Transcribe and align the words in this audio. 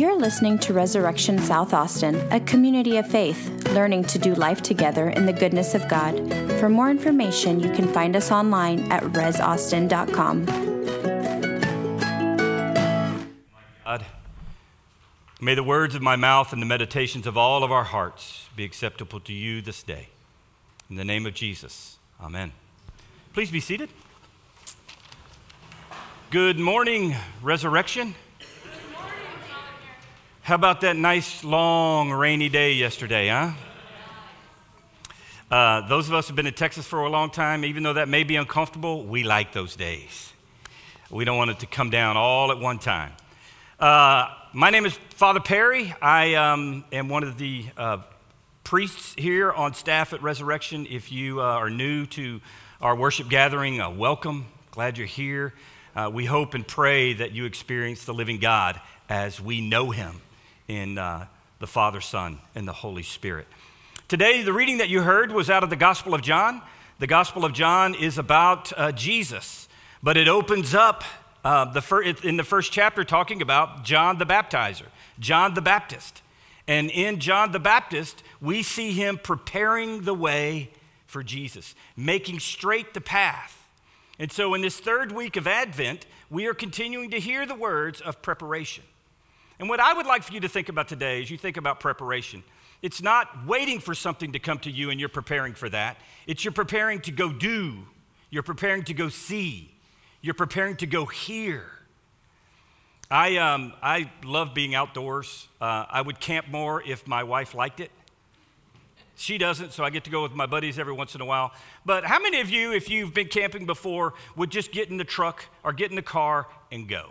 You're 0.00 0.16
listening 0.16 0.58
to 0.60 0.72
Resurrection 0.72 1.38
South 1.38 1.74
Austin, 1.74 2.14
a 2.32 2.40
community 2.40 2.96
of 2.96 3.06
faith, 3.06 3.68
learning 3.74 4.04
to 4.04 4.18
do 4.18 4.34
life 4.34 4.62
together 4.62 5.10
in 5.10 5.26
the 5.26 5.32
goodness 5.34 5.74
of 5.74 5.86
God. 5.88 6.16
For 6.58 6.70
more 6.70 6.88
information, 6.88 7.60
you 7.60 7.70
can 7.70 7.86
find 7.86 8.16
us 8.16 8.30
online 8.30 8.90
at 8.90 9.02
resaustin.com. 9.02 10.46
God, 13.84 14.06
may 15.38 15.54
the 15.54 15.62
words 15.62 15.94
of 15.94 16.00
my 16.00 16.16
mouth 16.16 16.54
and 16.54 16.62
the 16.62 16.66
meditations 16.66 17.26
of 17.26 17.36
all 17.36 17.62
of 17.62 17.70
our 17.70 17.84
hearts 17.84 18.48
be 18.56 18.64
acceptable 18.64 19.20
to 19.20 19.34
you 19.34 19.60
this 19.60 19.82
day. 19.82 20.08
In 20.88 20.96
the 20.96 21.04
name 21.04 21.26
of 21.26 21.34
Jesus, 21.34 21.98
amen. 22.18 22.52
Please 23.34 23.50
be 23.50 23.60
seated. 23.60 23.90
Good 26.30 26.58
morning, 26.58 27.16
Resurrection. 27.42 28.14
How 30.50 30.56
about 30.56 30.80
that 30.80 30.96
nice, 30.96 31.44
long, 31.44 32.10
rainy 32.10 32.48
day 32.48 32.72
yesterday, 32.72 33.28
huh? 33.28 33.52
Uh, 35.48 35.86
those 35.86 36.08
of 36.08 36.14
us 36.14 36.26
who've 36.26 36.34
been 36.34 36.48
in 36.48 36.54
Texas 36.54 36.84
for 36.84 36.98
a 37.02 37.08
long 37.08 37.30
time, 37.30 37.64
even 37.64 37.84
though 37.84 37.92
that 37.92 38.08
may 38.08 38.24
be 38.24 38.34
uncomfortable, 38.34 39.04
we 39.04 39.22
like 39.22 39.52
those 39.52 39.76
days. 39.76 40.32
We 41.08 41.24
don't 41.24 41.36
want 41.36 41.52
it 41.52 41.60
to 41.60 41.66
come 41.66 41.90
down 41.90 42.16
all 42.16 42.50
at 42.50 42.58
one 42.58 42.80
time. 42.80 43.12
Uh, 43.78 44.26
my 44.52 44.70
name 44.70 44.86
is 44.86 44.98
Father 45.10 45.38
Perry. 45.38 45.94
I 46.02 46.34
um, 46.34 46.82
am 46.90 47.08
one 47.08 47.22
of 47.22 47.38
the 47.38 47.66
uh, 47.76 47.98
priests 48.64 49.14
here 49.16 49.52
on 49.52 49.74
staff 49.74 50.12
at 50.12 50.20
Resurrection. 50.20 50.84
If 50.90 51.12
you 51.12 51.40
uh, 51.40 51.44
are 51.44 51.70
new 51.70 52.06
to 52.06 52.40
our 52.80 52.96
worship 52.96 53.28
gathering, 53.28 53.80
uh, 53.80 53.90
welcome. 53.90 54.46
Glad 54.72 54.98
you're 54.98 55.06
here. 55.06 55.54
Uh, 55.94 56.10
we 56.12 56.24
hope 56.24 56.54
and 56.54 56.66
pray 56.66 57.12
that 57.12 57.30
you 57.30 57.44
experience 57.44 58.04
the 58.04 58.14
living 58.14 58.40
God 58.40 58.80
as 59.08 59.40
we 59.40 59.60
know 59.60 59.92
him 59.92 60.20
in 60.70 60.98
uh, 60.98 61.26
the 61.58 61.66
Father, 61.66 62.00
Son, 62.00 62.38
and 62.54 62.66
the 62.66 62.72
Holy 62.72 63.02
Spirit. 63.02 63.48
Today, 64.06 64.42
the 64.42 64.52
reading 64.52 64.78
that 64.78 64.88
you 64.88 65.02
heard 65.02 65.32
was 65.32 65.50
out 65.50 65.64
of 65.64 65.70
the 65.70 65.74
Gospel 65.74 66.14
of 66.14 66.22
John. 66.22 66.62
The 67.00 67.08
Gospel 67.08 67.44
of 67.44 67.52
John 67.52 67.96
is 67.96 68.18
about 68.18 68.72
uh, 68.76 68.92
Jesus, 68.92 69.68
but 70.00 70.16
it 70.16 70.28
opens 70.28 70.72
up 70.72 71.02
uh, 71.42 71.64
the 71.64 71.82
fir- 71.82 72.02
in 72.02 72.36
the 72.36 72.44
first 72.44 72.70
chapter 72.70 73.02
talking 73.02 73.42
about 73.42 73.82
John 73.82 74.18
the 74.18 74.24
Baptizer, 74.24 74.86
John 75.18 75.54
the 75.54 75.60
Baptist. 75.60 76.22
And 76.68 76.88
in 76.88 77.18
John 77.18 77.50
the 77.50 77.58
Baptist, 77.58 78.22
we 78.40 78.62
see 78.62 78.92
him 78.92 79.18
preparing 79.18 80.02
the 80.02 80.14
way 80.14 80.70
for 81.06 81.24
Jesus, 81.24 81.74
making 81.96 82.38
straight 82.38 82.94
the 82.94 83.00
path. 83.00 83.66
And 84.20 84.30
so, 84.30 84.54
in 84.54 84.60
this 84.60 84.78
third 84.78 85.10
week 85.10 85.36
of 85.36 85.48
Advent, 85.48 86.06
we 86.30 86.46
are 86.46 86.54
continuing 86.54 87.10
to 87.10 87.18
hear 87.18 87.44
the 87.44 87.56
words 87.56 88.00
of 88.00 88.22
preparation. 88.22 88.84
And 89.60 89.68
what 89.68 89.78
I 89.78 89.92
would 89.92 90.06
like 90.06 90.22
for 90.22 90.32
you 90.32 90.40
to 90.40 90.48
think 90.48 90.70
about 90.70 90.88
today 90.88 91.20
as 91.20 91.30
you 91.30 91.36
think 91.36 91.58
about 91.58 91.80
preparation, 91.80 92.42
it's 92.80 93.02
not 93.02 93.46
waiting 93.46 93.78
for 93.78 93.94
something 93.94 94.32
to 94.32 94.38
come 94.38 94.58
to 94.60 94.70
you 94.70 94.88
and 94.88 94.98
you're 94.98 95.10
preparing 95.10 95.52
for 95.52 95.68
that. 95.68 95.98
It's 96.26 96.42
you're 96.46 96.52
preparing 96.52 97.02
to 97.02 97.12
go 97.12 97.30
do, 97.30 97.76
you're 98.30 98.42
preparing 98.42 98.84
to 98.84 98.94
go 98.94 99.10
see, 99.10 99.70
you're 100.22 100.32
preparing 100.32 100.76
to 100.76 100.86
go 100.86 101.04
hear. 101.04 101.66
I, 103.10 103.36
um, 103.36 103.74
I 103.82 104.10
love 104.24 104.54
being 104.54 104.74
outdoors. 104.74 105.46
Uh, 105.60 105.84
I 105.90 106.00
would 106.00 106.20
camp 106.20 106.48
more 106.48 106.82
if 106.82 107.06
my 107.06 107.22
wife 107.22 107.54
liked 107.54 107.80
it. 107.80 107.90
She 109.16 109.36
doesn't, 109.36 109.74
so 109.74 109.84
I 109.84 109.90
get 109.90 110.04
to 110.04 110.10
go 110.10 110.22
with 110.22 110.32
my 110.32 110.46
buddies 110.46 110.78
every 110.78 110.94
once 110.94 111.14
in 111.14 111.20
a 111.20 111.26
while. 111.26 111.52
But 111.84 112.04
how 112.04 112.18
many 112.18 112.40
of 112.40 112.48
you, 112.48 112.72
if 112.72 112.88
you've 112.88 113.12
been 113.12 113.28
camping 113.28 113.66
before, 113.66 114.14
would 114.36 114.48
just 114.48 114.72
get 114.72 114.88
in 114.88 114.96
the 114.96 115.04
truck 115.04 115.44
or 115.62 115.74
get 115.74 115.90
in 115.90 115.96
the 115.96 116.02
car 116.02 116.46
and 116.72 116.88
go? 116.88 117.10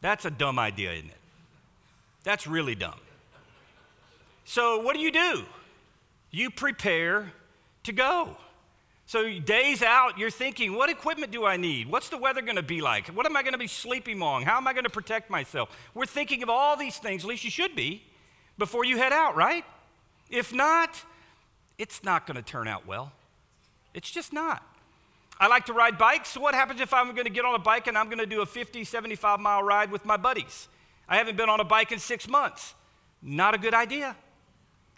That's 0.00 0.24
a 0.24 0.30
dumb 0.30 0.58
idea, 0.58 0.92
isn't 0.92 1.10
it? 1.10 1.16
That's 2.24 2.46
really 2.46 2.74
dumb. 2.74 3.00
So, 4.44 4.80
what 4.80 4.94
do 4.94 5.00
you 5.00 5.10
do? 5.10 5.44
You 6.30 6.50
prepare 6.50 7.32
to 7.84 7.92
go. 7.92 8.36
So, 9.06 9.38
days 9.38 9.82
out, 9.82 10.18
you're 10.18 10.30
thinking, 10.30 10.74
what 10.74 10.90
equipment 10.90 11.32
do 11.32 11.44
I 11.44 11.56
need? 11.56 11.90
What's 11.90 12.10
the 12.10 12.18
weather 12.18 12.42
going 12.42 12.56
to 12.56 12.62
be 12.62 12.80
like? 12.80 13.08
What 13.08 13.26
am 13.26 13.36
I 13.36 13.42
going 13.42 13.52
to 13.52 13.58
be 13.58 13.66
sleeping 13.66 14.22
on? 14.22 14.42
How 14.42 14.56
am 14.56 14.66
I 14.66 14.72
going 14.72 14.84
to 14.84 14.90
protect 14.90 15.30
myself? 15.30 15.70
We're 15.94 16.06
thinking 16.06 16.42
of 16.42 16.50
all 16.50 16.76
these 16.76 16.98
things, 16.98 17.24
at 17.24 17.28
least 17.28 17.44
you 17.44 17.50
should 17.50 17.74
be, 17.74 18.02
before 18.58 18.84
you 18.84 18.98
head 18.98 19.12
out, 19.12 19.36
right? 19.36 19.64
If 20.30 20.52
not, 20.52 21.02
it's 21.78 22.04
not 22.04 22.26
going 22.26 22.36
to 22.36 22.42
turn 22.42 22.68
out 22.68 22.86
well. 22.86 23.12
It's 23.94 24.10
just 24.10 24.32
not. 24.32 24.62
I 25.40 25.46
like 25.46 25.66
to 25.66 25.72
ride 25.72 25.98
bikes. 25.98 26.36
What 26.36 26.54
happens 26.54 26.80
if 26.80 26.92
I'm 26.92 27.12
going 27.12 27.24
to 27.24 27.30
get 27.30 27.44
on 27.44 27.54
a 27.54 27.58
bike 27.58 27.86
and 27.86 27.96
I'm 27.96 28.06
going 28.06 28.18
to 28.18 28.26
do 28.26 28.42
a 28.42 28.46
50, 28.46 28.84
75 28.84 29.40
mile 29.40 29.62
ride 29.62 29.90
with 29.90 30.04
my 30.04 30.16
buddies? 30.16 30.68
I 31.08 31.16
haven't 31.16 31.36
been 31.36 31.48
on 31.48 31.60
a 31.60 31.64
bike 31.64 31.92
in 31.92 31.98
six 31.98 32.28
months. 32.28 32.74
Not 33.22 33.54
a 33.54 33.58
good 33.58 33.74
idea. 33.74 34.16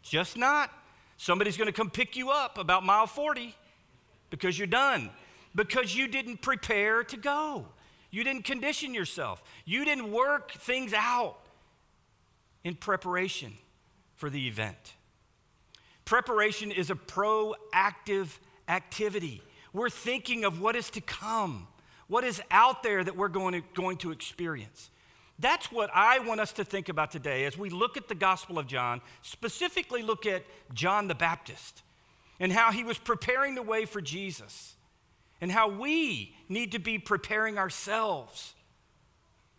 Just 0.02 0.36
not. 0.36 0.70
Somebody's 1.16 1.56
going 1.56 1.66
to 1.66 1.72
come 1.72 1.90
pick 1.90 2.16
you 2.16 2.30
up 2.30 2.56
about 2.56 2.84
mile 2.84 3.06
40 3.06 3.54
because 4.30 4.58
you're 4.58 4.66
done, 4.66 5.10
because 5.54 5.94
you 5.94 6.08
didn't 6.08 6.40
prepare 6.40 7.04
to 7.04 7.16
go. 7.16 7.66
You 8.10 8.24
didn't 8.24 8.44
condition 8.44 8.94
yourself. 8.94 9.42
You 9.64 9.84
didn't 9.84 10.10
work 10.10 10.52
things 10.52 10.92
out 10.94 11.36
in 12.64 12.74
preparation 12.74 13.52
for 14.14 14.30
the 14.30 14.48
event. 14.48 14.94
Preparation 16.04 16.72
is 16.72 16.90
a 16.90 16.94
proactive 16.94 18.38
activity. 18.66 19.42
We're 19.72 19.90
thinking 19.90 20.44
of 20.44 20.60
what 20.60 20.76
is 20.76 20.90
to 20.90 21.00
come, 21.00 21.68
what 22.08 22.24
is 22.24 22.42
out 22.50 22.82
there 22.82 23.02
that 23.02 23.16
we're 23.16 23.28
going 23.28 23.54
to, 23.54 23.62
going 23.74 23.98
to 23.98 24.10
experience. 24.10 24.90
That's 25.38 25.72
what 25.72 25.90
I 25.94 26.18
want 26.18 26.40
us 26.40 26.52
to 26.54 26.64
think 26.64 26.88
about 26.88 27.10
today 27.10 27.46
as 27.46 27.56
we 27.56 27.70
look 27.70 27.96
at 27.96 28.08
the 28.08 28.14
Gospel 28.14 28.58
of 28.58 28.66
John, 28.66 29.00
specifically 29.22 30.02
look 30.02 30.26
at 30.26 30.44
John 30.74 31.08
the 31.08 31.14
Baptist 31.14 31.82
and 32.38 32.52
how 32.52 32.72
he 32.72 32.84
was 32.84 32.98
preparing 32.98 33.54
the 33.54 33.62
way 33.62 33.86
for 33.86 34.00
Jesus 34.00 34.74
and 35.40 35.50
how 35.50 35.68
we 35.68 36.34
need 36.48 36.72
to 36.72 36.78
be 36.78 36.98
preparing 36.98 37.56
ourselves 37.56 38.54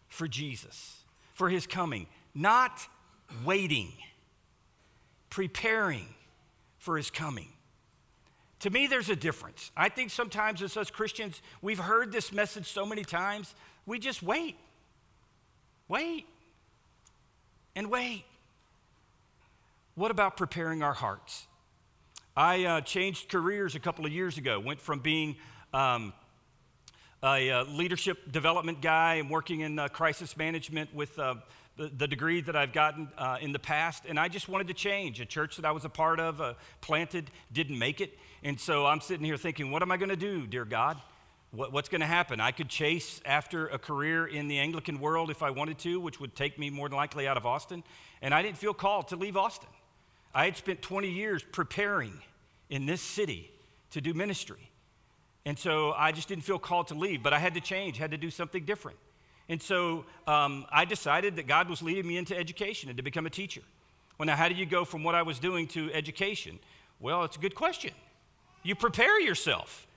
for 0.07 0.27
Jesus, 0.27 1.03
for 1.33 1.49
his 1.49 1.65
coming, 1.65 2.05
not 2.35 2.87
waiting, 3.43 3.93
preparing 5.29 6.05
for 6.77 6.97
his 6.97 7.09
coming. 7.09 7.47
To 8.61 8.69
me, 8.69 8.85
there's 8.85 9.09
a 9.09 9.15
difference. 9.15 9.71
I 9.75 9.89
think 9.89 10.11
sometimes 10.11 10.61
as 10.61 10.77
us 10.77 10.91
Christians, 10.91 11.41
we've 11.63 11.79
heard 11.79 12.11
this 12.11 12.31
message 12.31 12.67
so 12.67 12.85
many 12.85 13.03
times, 13.03 13.55
we 13.87 13.97
just 13.97 14.21
wait. 14.21 14.55
Wait. 15.87 16.27
And 17.75 17.89
wait. 17.89 18.23
What 19.95 20.11
about 20.11 20.37
preparing 20.37 20.83
our 20.83 20.93
hearts? 20.93 21.47
I 22.37 22.65
uh, 22.65 22.81
changed 22.81 23.29
careers 23.29 23.73
a 23.73 23.79
couple 23.79 24.05
of 24.05 24.11
years 24.11 24.37
ago, 24.37 24.59
went 24.59 24.79
from 24.79 24.99
being 24.99 25.37
um, 25.73 26.13
a 27.23 27.49
uh, 27.49 27.63
leadership 27.65 28.31
development 28.31 28.79
guy 28.79 29.15
and 29.15 29.29
working 29.29 29.61
in 29.61 29.79
uh, 29.79 29.87
crisis 29.87 30.37
management 30.37 30.93
with 30.93 31.17
uh, 31.17 31.35
the, 31.89 32.07
degree 32.07 32.41
that 32.41 32.55
I've 32.55 32.73
gotten 32.73 33.09
uh, 33.17 33.37
in 33.41 33.51
the 33.51 33.59
past, 33.59 34.03
and 34.07 34.19
I 34.19 34.27
just 34.27 34.49
wanted 34.49 34.67
to 34.67 34.73
change. 34.73 35.19
A 35.19 35.25
church 35.25 35.55
that 35.55 35.65
I 35.65 35.71
was 35.71 35.85
a 35.85 35.89
part 35.89 36.19
of, 36.19 36.41
uh, 36.41 36.53
planted, 36.81 37.31
didn't 37.51 37.79
make 37.79 38.01
it. 38.01 38.17
And 38.43 38.59
so 38.59 38.85
I'm 38.85 39.01
sitting 39.01 39.25
here 39.25 39.37
thinking, 39.37 39.71
what 39.71 39.81
am 39.81 39.91
I 39.91 39.97
going 39.97 40.09
to 40.09 40.15
do, 40.15 40.45
dear 40.47 40.65
God? 40.65 40.97
What, 41.51 41.71
what's 41.71 41.89
going 41.89 42.01
to 42.01 42.07
happen? 42.07 42.39
I 42.39 42.51
could 42.51 42.69
chase 42.69 43.21
after 43.25 43.67
a 43.67 43.77
career 43.77 44.25
in 44.25 44.47
the 44.47 44.59
Anglican 44.59 44.99
world 44.99 45.29
if 45.29 45.43
I 45.43 45.49
wanted 45.49 45.77
to, 45.79 45.99
which 45.99 46.19
would 46.19 46.35
take 46.35 46.57
me 46.57 46.69
more 46.69 46.87
than 46.87 46.97
likely 46.97 47.27
out 47.27 47.37
of 47.37 47.45
Austin. 47.45 47.83
And 48.21 48.33
I 48.33 48.41
didn't 48.41 48.57
feel 48.57 48.73
called 48.73 49.09
to 49.09 49.15
leave 49.15 49.35
Austin. 49.35 49.69
I 50.33 50.45
had 50.45 50.55
spent 50.55 50.81
20 50.81 51.09
years 51.09 51.43
preparing 51.43 52.13
in 52.69 52.85
this 52.85 53.01
city 53.01 53.51
to 53.91 54.01
do 54.01 54.13
ministry. 54.13 54.71
And 55.45 55.57
so 55.57 55.91
I 55.91 56.11
just 56.11 56.27
didn't 56.27 56.43
feel 56.43 56.59
called 56.59 56.87
to 56.87 56.95
leave, 56.95 57.23
but 57.23 57.33
I 57.33 57.39
had 57.39 57.53
to 57.55 57.61
change, 57.61 57.97
had 57.97 58.11
to 58.11 58.17
do 58.17 58.29
something 58.29 58.63
different. 58.63 58.97
And 59.51 59.61
so 59.61 60.05
um, 60.27 60.65
I 60.71 60.85
decided 60.85 61.35
that 61.35 61.45
God 61.45 61.67
was 61.67 61.81
leading 61.81 62.07
me 62.07 62.15
into 62.15 62.35
education 62.37 62.87
and 62.87 62.95
to 62.95 63.03
become 63.03 63.25
a 63.25 63.29
teacher. 63.29 63.59
Well, 64.17 64.25
now, 64.25 64.37
how 64.37 64.47
do 64.47 64.55
you 64.55 64.65
go 64.65 64.85
from 64.85 65.03
what 65.03 65.13
I 65.13 65.23
was 65.23 65.39
doing 65.39 65.67
to 65.69 65.91
education? 65.91 66.57
Well, 67.01 67.25
it's 67.25 67.35
a 67.35 67.39
good 67.39 67.53
question. 67.53 67.91
You 68.63 68.75
prepare 68.75 69.19
yourself 69.19 69.87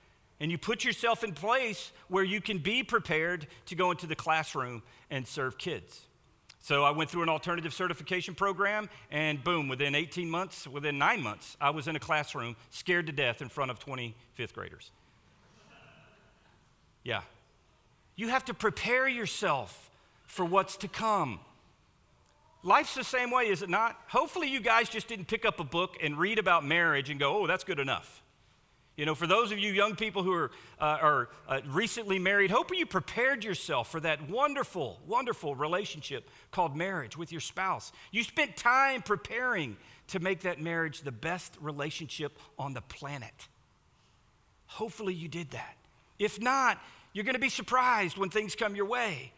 and 0.41 0.51
you 0.51 0.57
put 0.57 0.83
yourself 0.83 1.23
in 1.23 1.31
place 1.31 1.93
where 2.09 2.25
you 2.25 2.41
can 2.41 2.57
be 2.57 2.83
prepared 2.83 3.47
to 3.67 3.75
go 3.75 3.91
into 3.91 4.07
the 4.07 4.15
classroom 4.15 4.83
and 5.09 5.25
serve 5.25 5.57
kids. 5.57 6.01
So 6.59 6.83
I 6.83 6.91
went 6.91 7.09
through 7.09 7.23
an 7.23 7.29
alternative 7.29 7.73
certification 7.73 8.35
program, 8.35 8.89
and 9.09 9.41
boom, 9.41 9.69
within 9.69 9.95
18 9.95 10.29
months, 10.29 10.67
within 10.67 10.97
nine 10.97 11.23
months, 11.23 11.55
I 11.61 11.69
was 11.69 11.87
in 11.87 11.95
a 11.95 11.99
classroom 11.99 12.57
scared 12.71 13.05
to 13.05 13.13
death 13.13 13.41
in 13.41 13.47
front 13.47 13.71
of 13.71 13.79
20 13.79 14.15
fifth 14.33 14.53
graders. 14.53 14.91
Yeah. 17.05 17.21
You 18.15 18.29
have 18.29 18.45
to 18.45 18.53
prepare 18.53 19.07
yourself 19.07 19.89
for 20.25 20.45
what's 20.45 20.77
to 20.77 20.87
come. 20.87 21.39
Life's 22.63 22.95
the 22.95 23.03
same 23.03 23.29
way, 23.29 23.47
is 23.47 23.61
it 23.61 23.69
not? 23.69 23.99
Hopefully, 24.07 24.49
you 24.49 24.59
guys 24.59 24.89
just 24.89 25.07
didn't 25.07 25.27
pick 25.27 25.45
up 25.45 25.59
a 25.59 25.63
book 25.63 25.97
and 26.01 26.17
read 26.17 26.39
about 26.39 26.65
marriage 26.65 27.09
and 27.09 27.19
go, 27.19 27.43
oh, 27.43 27.47
that's 27.47 27.63
good 27.63 27.79
enough. 27.79 28.23
You 28.95 29.05
know, 29.05 29.13
for 29.13 29.27
those 29.27 29.51
of 29.51 29.59
you 29.59 29.71
young 29.73 29.95
people 29.95 30.23
who 30.23 30.31
are, 30.33 30.51
uh, 30.79 30.97
are 31.01 31.29
uh, 31.49 31.61
recently 31.67 32.17
married, 32.17 32.49
hope 32.49 32.71
you 32.73 32.85
prepared 32.85 33.43
yourself 33.43 33.91
for 33.91 33.99
that 33.99 34.29
wonderful, 34.29 34.99
wonderful 35.05 35.53
relationship 35.53 36.29
called 36.51 36.77
marriage 36.77 37.17
with 37.17 37.31
your 37.31 37.41
spouse. 37.41 37.91
You 38.11 38.23
spent 38.23 38.55
time 38.55 39.01
preparing 39.01 39.75
to 40.07 40.19
make 40.19 40.41
that 40.41 40.61
marriage 40.61 41.01
the 41.01 41.11
best 41.11 41.57
relationship 41.59 42.39
on 42.57 42.73
the 42.73 42.81
planet. 42.81 43.47
Hopefully, 44.67 45.13
you 45.13 45.27
did 45.27 45.51
that. 45.51 45.75
If 46.17 46.39
not, 46.39 46.81
you're 47.15 47.23
going 47.23 47.33
to 47.33 47.39
be 47.39 47.49
surprised 47.49 48.15
when 48.19 48.29
things 48.29 48.53
come 48.53 48.75
your 48.75 48.85
way. 48.85 49.31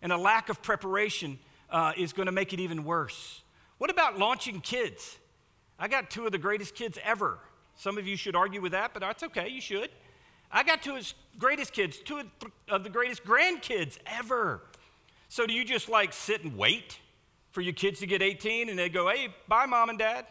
And 0.00 0.12
a 0.12 0.16
lack 0.16 0.48
of 0.48 0.62
preparation 0.62 1.38
uh, 1.68 1.92
is 1.94 2.14
going 2.14 2.26
to 2.26 2.32
make 2.32 2.54
it 2.54 2.60
even 2.60 2.84
worse. 2.84 3.42
What 3.76 3.90
about 3.90 4.18
launching 4.18 4.62
kids? 4.62 5.18
I 5.78 5.88
got 5.88 6.10
two 6.10 6.24
of 6.24 6.32
the 6.32 6.38
greatest 6.38 6.74
kids 6.74 6.98
ever 7.04 7.38
some 7.78 7.96
of 7.96 8.08
you 8.08 8.16
should 8.16 8.34
argue 8.34 8.60
with 8.60 8.72
that, 8.72 8.92
but 8.92 9.00
that's 9.00 9.22
okay, 9.22 9.48
you 9.48 9.60
should. 9.60 9.90
I 10.50 10.64
got 10.64 10.82
two 10.82 10.96
of 10.96 11.04
the 11.04 11.38
greatest 11.38 11.72
kids, 11.72 11.98
two 11.98 12.22
of 12.68 12.82
the 12.82 12.90
greatest 12.90 13.24
grandkids 13.24 13.98
ever. 14.04 14.62
So 15.28 15.46
do 15.46 15.54
you 15.54 15.64
just 15.64 15.88
like 15.88 16.12
sit 16.12 16.42
and 16.42 16.56
wait 16.56 16.98
for 17.52 17.60
your 17.60 17.72
kids 17.72 18.00
to 18.00 18.06
get 18.06 18.20
18 18.20 18.68
and 18.68 18.76
they 18.76 18.88
go, 18.88 19.08
hey, 19.08 19.28
bye, 19.46 19.66
mom 19.66 19.90
and 19.90 19.98
dad? 19.98 20.26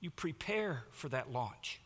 You 0.00 0.10
prepare 0.10 0.84
for 0.90 1.08
that 1.08 1.32
launch. 1.32 1.80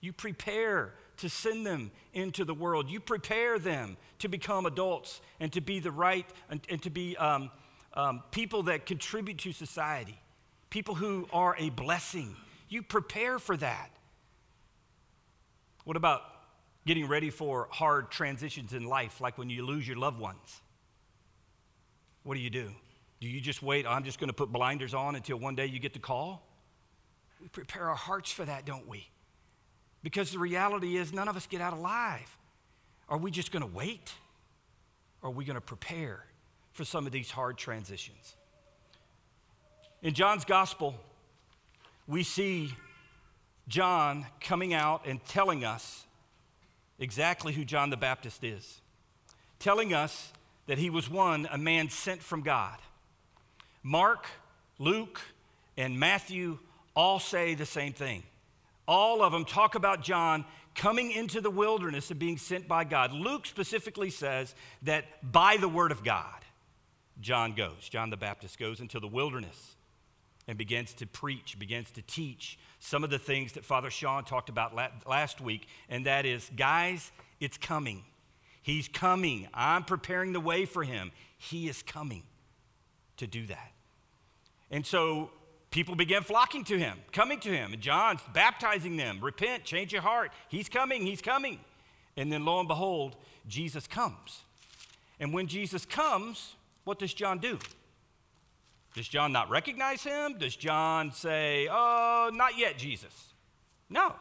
You 0.00 0.12
prepare 0.12 0.94
to 1.20 1.28
send 1.28 1.66
them 1.66 1.90
into 2.12 2.44
the 2.44 2.54
world. 2.54 2.90
You 2.90 3.00
prepare 3.00 3.58
them 3.58 3.96
to 4.18 4.28
become 4.28 4.66
adults 4.66 5.20
and 5.38 5.52
to 5.52 5.60
be 5.60 5.80
the 5.80 5.90
right 5.90 6.26
and, 6.50 6.60
and 6.68 6.82
to 6.82 6.90
be 6.90 7.16
um, 7.16 7.50
um, 7.94 8.22
people 8.30 8.64
that 8.64 8.86
contribute 8.86 9.38
to 9.38 9.52
society, 9.52 10.18
people 10.68 10.94
who 10.94 11.28
are 11.32 11.56
a 11.58 11.70
blessing 11.70 12.36
you 12.70 12.82
prepare 12.82 13.38
for 13.38 13.56
that. 13.58 13.90
What 15.84 15.96
about 15.96 16.22
getting 16.86 17.08
ready 17.08 17.28
for 17.28 17.68
hard 17.70 18.10
transitions 18.10 18.72
in 18.72 18.84
life, 18.84 19.20
like 19.20 19.36
when 19.36 19.50
you 19.50 19.66
lose 19.66 19.86
your 19.86 19.98
loved 19.98 20.18
ones? 20.18 20.60
What 22.22 22.36
do 22.36 22.40
you 22.40 22.48
do? 22.48 22.70
Do 23.20 23.28
you 23.28 23.40
just 23.40 23.62
wait? 23.62 23.86
I'm 23.86 24.04
just 24.04 24.18
going 24.20 24.28
to 24.28 24.34
put 24.34 24.50
blinders 24.50 24.94
on 24.94 25.16
until 25.16 25.36
one 25.36 25.56
day 25.56 25.66
you 25.66 25.78
get 25.78 25.92
the 25.92 25.98
call? 25.98 26.46
We 27.42 27.48
prepare 27.48 27.88
our 27.88 27.96
hearts 27.96 28.30
for 28.30 28.44
that, 28.44 28.64
don't 28.64 28.86
we? 28.86 29.08
Because 30.02 30.32
the 30.32 30.38
reality 30.38 30.96
is, 30.96 31.12
none 31.12 31.28
of 31.28 31.36
us 31.36 31.46
get 31.46 31.60
out 31.60 31.72
alive. 31.72 32.36
Are 33.08 33.18
we 33.18 33.30
just 33.30 33.52
going 33.52 33.62
to 33.62 33.76
wait? 33.76 34.12
Or 35.22 35.28
are 35.28 35.32
we 35.32 35.44
going 35.44 35.56
to 35.56 35.60
prepare 35.60 36.24
for 36.72 36.84
some 36.84 37.06
of 37.06 37.12
these 37.12 37.30
hard 37.30 37.58
transitions? 37.58 38.36
In 40.02 40.14
John's 40.14 40.44
gospel, 40.44 40.94
we 42.08 42.22
see 42.22 42.72
John 43.68 44.24
coming 44.40 44.72
out 44.72 45.06
and 45.06 45.22
telling 45.26 45.64
us 45.64 46.06
exactly 46.98 47.52
who 47.52 47.64
John 47.64 47.90
the 47.90 47.96
Baptist 47.96 48.42
is, 48.42 48.80
telling 49.58 49.92
us 49.92 50.32
that 50.66 50.78
he 50.78 50.88
was 50.88 51.10
one, 51.10 51.48
a 51.50 51.58
man 51.58 51.90
sent 51.90 52.22
from 52.22 52.42
God. 52.42 52.78
Mark, 53.82 54.26
Luke, 54.78 55.20
and 55.76 55.98
Matthew 55.98 56.58
all 56.94 57.18
say 57.18 57.54
the 57.54 57.66
same 57.66 57.92
thing. 57.92 58.22
All 58.86 59.22
of 59.22 59.32
them 59.32 59.44
talk 59.44 59.74
about 59.74 60.02
John 60.02 60.44
coming 60.74 61.10
into 61.12 61.40
the 61.40 61.50
wilderness 61.50 62.10
and 62.10 62.18
being 62.18 62.38
sent 62.38 62.66
by 62.66 62.84
God. 62.84 63.12
Luke 63.12 63.46
specifically 63.46 64.10
says 64.10 64.54
that 64.82 65.04
by 65.22 65.56
the 65.56 65.68
word 65.68 65.92
of 65.92 66.02
God, 66.04 66.44
John 67.20 67.54
goes. 67.54 67.88
John 67.88 68.10
the 68.10 68.16
Baptist 68.16 68.58
goes 68.58 68.80
into 68.80 68.98
the 68.98 69.08
wilderness 69.08 69.76
and 70.48 70.56
begins 70.56 70.94
to 70.94 71.06
preach, 71.06 71.58
begins 71.58 71.90
to 71.92 72.02
teach 72.02 72.58
some 72.78 73.04
of 73.04 73.10
the 73.10 73.18
things 73.18 73.52
that 73.52 73.64
Father 73.64 73.90
Sean 73.90 74.24
talked 74.24 74.48
about 74.48 74.74
last 75.06 75.40
week, 75.40 75.68
and 75.88 76.06
that 76.06 76.24
is, 76.24 76.50
guys, 76.56 77.12
it's 77.38 77.58
coming. 77.58 78.02
He's 78.62 78.88
coming. 78.88 79.48
I'm 79.54 79.84
preparing 79.84 80.32
the 80.32 80.40
way 80.40 80.64
for 80.64 80.82
him. 80.82 81.12
He 81.38 81.68
is 81.68 81.82
coming 81.82 82.22
to 83.18 83.26
do 83.26 83.46
that. 83.46 83.72
And 84.70 84.86
so 84.86 85.30
people 85.70 85.94
began 85.94 86.22
flocking 86.22 86.64
to 86.64 86.78
him, 86.78 86.98
coming 87.12 87.40
to 87.40 87.48
him, 87.48 87.72
and 87.72 87.82
John's 87.82 88.20
baptizing 88.32 88.96
them. 88.96 89.18
Repent, 89.20 89.64
change 89.64 89.92
your 89.92 90.02
heart. 90.02 90.32
He's 90.48 90.68
coming, 90.68 91.02
he's 91.02 91.22
coming. 91.22 91.60
And 92.16 92.32
then 92.32 92.44
lo 92.44 92.58
and 92.58 92.68
behold, 92.68 93.16
Jesus 93.48 93.86
comes. 93.86 94.42
And 95.18 95.32
when 95.32 95.46
Jesus 95.46 95.84
comes, 95.84 96.54
what 96.84 96.98
does 96.98 97.14
John 97.14 97.38
do? 97.38 97.58
Does 98.94 99.06
John 99.06 99.32
not 99.32 99.50
recognize 99.50 100.02
him? 100.02 100.38
Does 100.38 100.56
John 100.56 101.12
say, 101.12 101.68
Oh, 101.70 102.30
not 102.32 102.58
yet, 102.58 102.76
Jesus? 102.76 103.34
No. 103.88 104.14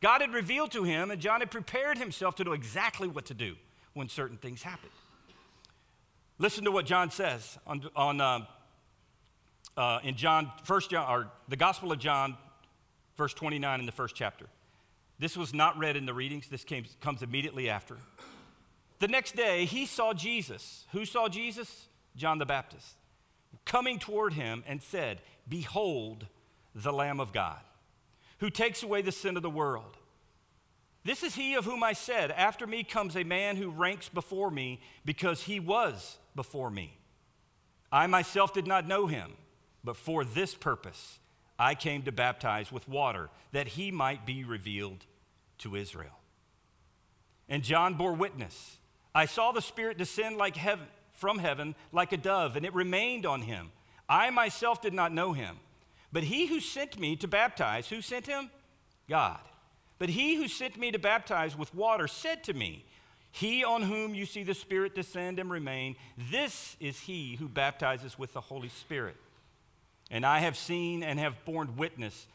God 0.00 0.20
had 0.20 0.32
revealed 0.32 0.70
to 0.72 0.84
him, 0.84 1.10
and 1.10 1.20
John 1.20 1.40
had 1.40 1.50
prepared 1.50 1.98
himself 1.98 2.36
to 2.36 2.44
know 2.44 2.52
exactly 2.52 3.08
what 3.08 3.26
to 3.26 3.34
do 3.34 3.56
when 3.94 4.08
certain 4.08 4.36
things 4.36 4.62
happen. 4.62 4.90
Listen 6.38 6.64
to 6.64 6.70
what 6.70 6.86
John 6.86 7.10
says 7.10 7.58
on, 7.66 7.82
on 7.96 8.20
uh, 8.20 8.40
uh, 9.78 10.00
in 10.02 10.16
John, 10.16 10.50
first 10.64 10.90
John, 10.90 11.10
or 11.10 11.30
the 11.48 11.56
Gospel 11.56 11.92
of 11.92 11.98
John, 11.98 12.36
verse 13.16 13.32
29 13.32 13.80
in 13.80 13.86
the 13.86 13.92
first 13.92 14.14
chapter. 14.14 14.46
This 15.18 15.36
was 15.36 15.54
not 15.54 15.78
read 15.78 15.96
in 15.96 16.04
the 16.04 16.14
readings. 16.14 16.48
This 16.48 16.64
came, 16.64 16.84
comes 17.00 17.22
immediately 17.22 17.70
after. 17.70 17.96
The 18.98 19.08
next 19.08 19.36
day, 19.36 19.64
he 19.64 19.86
saw 19.86 20.12
Jesus. 20.12 20.84
Who 20.92 21.04
saw 21.04 21.28
Jesus? 21.28 21.86
John 22.16 22.38
the 22.38 22.46
Baptist 22.46 22.96
coming 23.64 23.98
toward 23.98 24.32
him 24.32 24.64
and 24.66 24.82
said, 24.82 25.20
Behold 25.48 26.26
the 26.74 26.92
Lamb 26.92 27.20
of 27.20 27.32
God, 27.32 27.60
who 28.38 28.50
takes 28.50 28.82
away 28.82 29.02
the 29.02 29.12
sin 29.12 29.36
of 29.36 29.42
the 29.42 29.50
world. 29.50 29.96
This 31.04 31.22
is 31.22 31.34
he 31.34 31.54
of 31.54 31.64
whom 31.64 31.82
I 31.82 31.92
said, 31.92 32.30
After 32.32 32.66
me 32.66 32.82
comes 32.82 33.16
a 33.16 33.24
man 33.24 33.56
who 33.56 33.70
ranks 33.70 34.08
before 34.08 34.50
me, 34.50 34.80
because 35.04 35.42
he 35.42 35.60
was 35.60 36.18
before 36.34 36.70
me. 36.70 36.98
I 37.92 38.06
myself 38.06 38.52
did 38.52 38.66
not 38.66 38.86
know 38.86 39.06
him, 39.06 39.32
but 39.88 39.96
for 39.96 40.22
this 40.22 40.54
purpose 40.54 41.18
I 41.58 41.74
came 41.74 42.02
to 42.02 42.12
baptize 42.12 42.70
with 42.70 42.86
water, 42.90 43.30
that 43.52 43.68
he 43.68 43.90
might 43.90 44.26
be 44.26 44.44
revealed 44.44 45.06
to 45.60 45.76
Israel. 45.76 46.18
And 47.48 47.62
John 47.62 47.94
bore 47.94 48.12
witness. 48.12 48.76
I 49.14 49.24
saw 49.24 49.50
the 49.50 49.62
Spirit 49.62 49.96
descend 49.96 50.36
like 50.36 50.56
heaven 50.56 50.88
from 51.12 51.38
heaven 51.38 51.74
like 51.90 52.12
a 52.12 52.18
dove, 52.18 52.54
and 52.54 52.66
it 52.66 52.74
remained 52.74 53.24
on 53.24 53.40
him. 53.40 53.70
I 54.10 54.28
myself 54.28 54.82
did 54.82 54.92
not 54.92 55.10
know 55.10 55.32
him. 55.32 55.56
But 56.12 56.24
he 56.24 56.48
who 56.48 56.60
sent 56.60 57.00
me 57.00 57.16
to 57.16 57.26
baptize, 57.26 57.88
who 57.88 58.02
sent 58.02 58.26
him? 58.26 58.50
God. 59.08 59.40
But 59.98 60.10
he 60.10 60.34
who 60.34 60.48
sent 60.48 60.76
me 60.76 60.90
to 60.90 60.98
baptize 60.98 61.56
with 61.56 61.74
water 61.74 62.08
said 62.08 62.44
to 62.44 62.52
me, 62.52 62.84
He 63.30 63.64
on 63.64 63.80
whom 63.80 64.14
you 64.14 64.26
see 64.26 64.42
the 64.42 64.52
Spirit 64.52 64.94
descend 64.94 65.38
and 65.38 65.50
remain, 65.50 65.96
this 66.30 66.76
is 66.78 67.00
he 67.00 67.36
who 67.36 67.48
baptizes 67.48 68.18
with 68.18 68.34
the 68.34 68.42
Holy 68.42 68.68
Spirit. 68.68 69.16
And 70.10 70.24
I 70.24 70.40
have 70.40 70.56
seen 70.56 71.02
and 71.02 71.18
have 71.18 71.44
borne 71.44 71.76
witness 71.76 72.26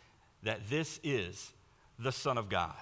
that 0.44 0.70
this 0.70 1.00
is 1.03 1.51
the 1.98 2.12
Son 2.12 2.38
of 2.38 2.50
God. 2.50 2.74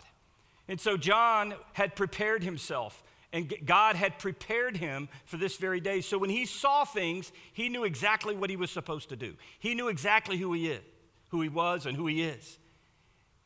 And 0.68 0.80
so 0.80 0.98
John 0.98 1.54
had 1.74 1.96
prepared 1.96 2.44
himself 2.44 3.04
and 3.34 3.54
God 3.66 3.96
had 3.96 4.20
prepared 4.20 4.78
him 4.78 5.08
for 5.26 5.38
this 5.38 5.56
very 5.58 5.80
day. 5.80 6.02
So 6.02 6.18
when 6.18 6.30
he 6.30 6.46
saw 6.46 6.84
things, 6.84 7.32
he 7.54 7.70
knew 7.70 7.86
exactly 7.86 8.36
what 8.36 8.50
he 8.50 8.58
was 8.58 8.72
supposed 8.72 9.10
to 9.10 9.16
do. 9.16 9.36
He 9.60 9.74
knew 9.74 9.88
exactly 9.88 10.38
who 10.38 10.52
he 10.54 10.68
is, 10.68 10.84
who 11.30 11.42
he 11.42 11.48
was, 11.48 11.86
and 11.86 11.96
who 11.96 12.08
he 12.08 12.24
is. 12.24 12.60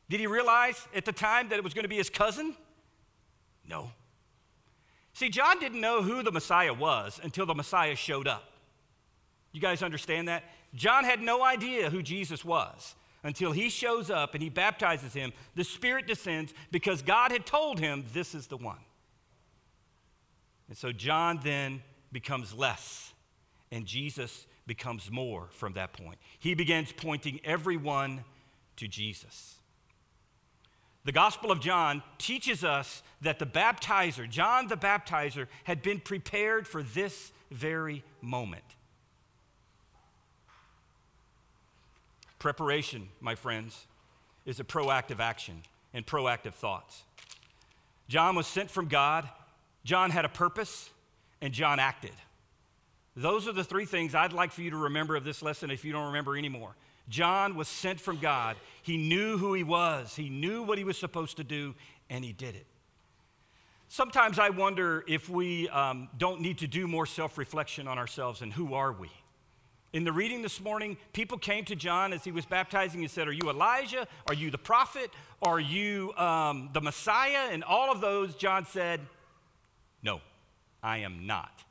Did 0.09 0.19
he 0.19 0.27
realize 0.27 0.87
at 0.95 1.05
the 1.05 1.11
time 1.11 1.49
that 1.49 1.57
it 1.57 1.63
was 1.63 1.73
going 1.73 1.83
to 1.83 1.89
be 1.89 1.97
his 1.97 2.09
cousin? 2.09 2.55
No. 3.67 3.91
See, 5.13 5.29
John 5.29 5.59
didn't 5.59 5.81
know 5.81 6.01
who 6.01 6.23
the 6.23 6.31
Messiah 6.31 6.73
was 6.73 7.19
until 7.23 7.45
the 7.45 7.55
Messiah 7.55 7.95
showed 7.95 8.27
up. 8.27 8.43
You 9.51 9.61
guys 9.61 9.83
understand 9.83 10.27
that? 10.27 10.43
John 10.75 11.05
had 11.05 11.21
no 11.21 11.43
idea 11.43 11.89
who 11.89 12.01
Jesus 12.03 12.43
was 12.43 12.95
until 13.23 13.53
he 13.53 13.69
shows 13.69 14.11
up 14.11 14.33
and 14.33 14.43
he 14.43 14.49
baptizes 14.49 15.13
him. 15.13 15.33
The 15.55 15.63
Spirit 15.63 16.05
descends 16.05 16.53
because 16.71 17.01
God 17.01 17.31
had 17.31 17.45
told 17.45 17.79
him, 17.79 18.05
This 18.13 18.35
is 18.35 18.47
the 18.47 18.57
one. 18.57 18.79
And 20.67 20.77
so 20.77 20.91
John 20.91 21.39
then 21.43 21.81
becomes 22.11 22.53
less, 22.53 23.13
and 23.71 23.85
Jesus 23.85 24.47
becomes 24.67 25.11
more 25.11 25.47
from 25.51 25.73
that 25.73 25.93
point. 25.93 26.17
He 26.39 26.55
begins 26.55 26.91
pointing 26.91 27.39
everyone 27.43 28.23
to 28.77 28.87
Jesus. 28.87 29.55
The 31.03 31.11
Gospel 31.11 31.51
of 31.51 31.59
John 31.59 32.01
teaches 32.17 32.63
us 32.63 33.03
that 33.21 33.37
the 33.37 33.45
baptizer, 33.45 34.27
John 34.27 34.67
the 34.67 34.75
baptizer, 34.75 35.47
had 35.63 35.83
been 35.83 35.99
prepared 35.99 36.67
for 36.67 36.81
this 36.81 37.31
very 37.51 38.03
moment. 38.21 38.63
Preparation, 42.45 43.09
my 43.21 43.33
friends, 43.33 43.87
is 44.45 44.59
a 44.59 44.63
proactive 44.63 45.19
action 45.19 45.63
and 45.95 46.05
proactive 46.05 46.53
thoughts. 46.53 47.01
John 48.07 48.35
was 48.35 48.45
sent 48.45 48.69
from 48.69 48.87
God 48.87 49.27
John 49.83 50.11
had 50.11 50.25
a 50.25 50.29
purpose, 50.29 50.91
and 51.41 51.51
John 51.51 51.79
acted. 51.79 52.11
Those 53.15 53.47
are 53.47 53.51
the 53.51 53.63
three 53.63 53.85
things 53.85 54.13
I'd 54.13 54.31
like 54.31 54.51
for 54.51 54.61
you 54.61 54.69
to 54.69 54.77
remember 54.77 55.15
of 55.15 55.23
this 55.23 55.41
lesson 55.41 55.71
if 55.71 55.83
you 55.83 55.91
don't 55.91 56.05
remember 56.05 56.37
anymore. 56.37 56.75
John 57.09 57.55
was 57.55 57.67
sent 57.67 57.99
from 57.99 58.19
God. 58.19 58.57
He 58.83 58.97
knew 58.97 59.39
who 59.39 59.55
he 59.55 59.63
was, 59.63 60.15
he 60.15 60.29
knew 60.29 60.61
what 60.61 60.77
he 60.77 60.83
was 60.83 60.99
supposed 60.99 61.37
to 61.37 61.43
do, 61.43 61.73
and 62.11 62.23
he 62.23 62.31
did 62.31 62.53
it. 62.53 62.67
Sometimes 63.87 64.37
I 64.37 64.51
wonder 64.51 65.03
if 65.07 65.29
we 65.29 65.67
um, 65.69 66.09
don't 66.15 66.41
need 66.41 66.59
to 66.59 66.67
do 66.67 66.87
more 66.87 67.07
self 67.07 67.39
reflection 67.39 67.87
on 67.87 67.97
ourselves 67.97 68.43
and 68.43 68.53
who 68.53 68.75
are 68.75 68.91
we? 68.93 69.09
In 69.95 70.03
the 70.03 70.11
reading 70.11 70.41
this 70.41 70.59
morning, 70.59 70.97
people 71.13 71.37
came 71.37 71.63
to 71.63 71.73
John 71.73 72.11
as 72.11 72.21
he 72.25 72.31
was 72.33 72.45
baptizing 72.45 72.99
and 72.99 73.09
said, 73.09 73.29
Are 73.29 73.31
you 73.31 73.49
Elijah? 73.49 74.05
Are 74.27 74.33
you 74.33 74.51
the 74.51 74.57
prophet? 74.57 75.09
Are 75.41 75.57
you 75.57 76.11
um, 76.17 76.69
the 76.73 76.81
Messiah? 76.81 77.47
And 77.49 77.63
all 77.63 77.89
of 77.89 78.01
those, 78.01 78.35
John 78.35 78.65
said, 78.65 78.99
No, 80.03 80.19
I 80.83 80.97
am 80.97 81.25
not. 81.25 81.63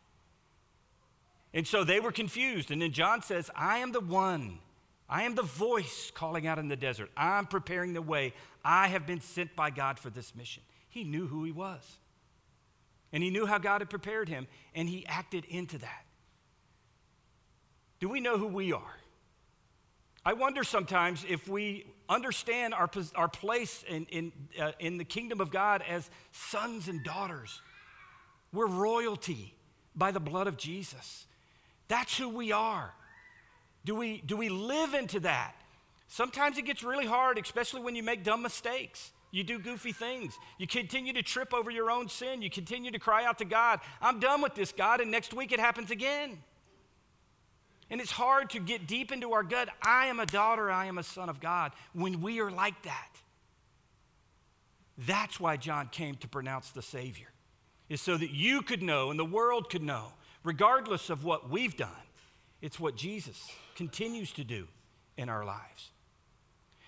And 1.52 1.66
so 1.66 1.84
they 1.84 2.00
were 2.00 2.12
confused. 2.12 2.70
And 2.70 2.80
then 2.80 2.92
John 2.92 3.20
says, 3.20 3.50
I 3.54 3.80
am 3.80 3.92
the 3.92 4.00
one. 4.00 4.58
I 5.06 5.24
am 5.24 5.34
the 5.34 5.42
voice 5.42 6.10
calling 6.14 6.46
out 6.46 6.58
in 6.58 6.68
the 6.68 6.76
desert. 6.76 7.10
I'm 7.18 7.44
preparing 7.44 7.92
the 7.92 8.00
way. 8.00 8.32
I 8.64 8.88
have 8.88 9.06
been 9.06 9.20
sent 9.20 9.54
by 9.54 9.68
God 9.68 9.98
for 9.98 10.08
this 10.08 10.34
mission. 10.34 10.62
He 10.88 11.04
knew 11.04 11.26
who 11.26 11.44
he 11.44 11.52
was. 11.52 11.98
And 13.12 13.22
he 13.22 13.28
knew 13.28 13.44
how 13.44 13.58
God 13.58 13.82
had 13.82 13.90
prepared 13.90 14.30
him, 14.30 14.46
and 14.74 14.88
he 14.88 15.04
acted 15.06 15.44
into 15.44 15.76
that. 15.76 16.06
Do 18.04 18.10
we 18.10 18.20
know 18.20 18.36
who 18.36 18.48
we 18.48 18.70
are? 18.70 18.98
I 20.26 20.34
wonder 20.34 20.62
sometimes 20.62 21.24
if 21.26 21.48
we 21.48 21.86
understand 22.06 22.74
our, 22.74 22.90
our 23.14 23.28
place 23.28 23.82
in, 23.88 24.04
in, 24.10 24.32
uh, 24.60 24.72
in 24.78 24.98
the 24.98 25.04
kingdom 25.04 25.40
of 25.40 25.50
God 25.50 25.82
as 25.88 26.10
sons 26.30 26.88
and 26.88 27.02
daughters. 27.02 27.62
We're 28.52 28.66
royalty 28.66 29.54
by 29.96 30.10
the 30.10 30.20
blood 30.20 30.48
of 30.48 30.58
Jesus. 30.58 31.24
That's 31.88 32.14
who 32.18 32.28
we 32.28 32.52
are. 32.52 32.92
Do 33.86 33.94
we, 33.94 34.20
do 34.20 34.36
we 34.36 34.50
live 34.50 34.92
into 34.92 35.20
that? 35.20 35.54
Sometimes 36.06 36.58
it 36.58 36.66
gets 36.66 36.82
really 36.82 37.06
hard, 37.06 37.38
especially 37.38 37.80
when 37.80 37.96
you 37.96 38.02
make 38.02 38.22
dumb 38.22 38.42
mistakes. 38.42 39.12
You 39.30 39.44
do 39.44 39.58
goofy 39.58 39.92
things. 39.92 40.38
You 40.58 40.66
continue 40.66 41.14
to 41.14 41.22
trip 41.22 41.54
over 41.54 41.70
your 41.70 41.90
own 41.90 42.10
sin. 42.10 42.42
You 42.42 42.50
continue 42.50 42.90
to 42.90 42.98
cry 42.98 43.24
out 43.24 43.38
to 43.38 43.46
God, 43.46 43.80
I'm 44.02 44.20
done 44.20 44.42
with 44.42 44.54
this, 44.54 44.72
God, 44.72 45.00
and 45.00 45.10
next 45.10 45.32
week 45.32 45.52
it 45.52 45.58
happens 45.58 45.90
again. 45.90 46.36
And 47.94 48.00
it's 48.00 48.10
hard 48.10 48.50
to 48.50 48.58
get 48.58 48.88
deep 48.88 49.12
into 49.12 49.34
our 49.34 49.44
gut. 49.44 49.68
I 49.80 50.06
am 50.06 50.18
a 50.18 50.26
daughter, 50.26 50.68
I 50.68 50.86
am 50.86 50.98
a 50.98 51.04
son 51.04 51.28
of 51.28 51.38
God 51.38 51.70
when 51.92 52.22
we 52.22 52.40
are 52.40 52.50
like 52.50 52.82
that. 52.82 53.10
That's 54.98 55.38
why 55.38 55.56
John 55.56 55.86
came 55.92 56.16
to 56.16 56.26
pronounce 56.26 56.70
the 56.70 56.82
Savior, 56.82 57.28
is 57.88 58.00
so 58.00 58.16
that 58.16 58.32
you 58.32 58.62
could 58.62 58.82
know 58.82 59.12
and 59.12 59.16
the 59.16 59.24
world 59.24 59.70
could 59.70 59.84
know, 59.84 60.06
regardless 60.42 61.08
of 61.08 61.22
what 61.22 61.48
we've 61.48 61.76
done, 61.76 61.88
it's 62.60 62.80
what 62.80 62.96
Jesus 62.96 63.40
continues 63.76 64.32
to 64.32 64.42
do 64.42 64.66
in 65.16 65.28
our 65.28 65.44
lives. 65.44 65.92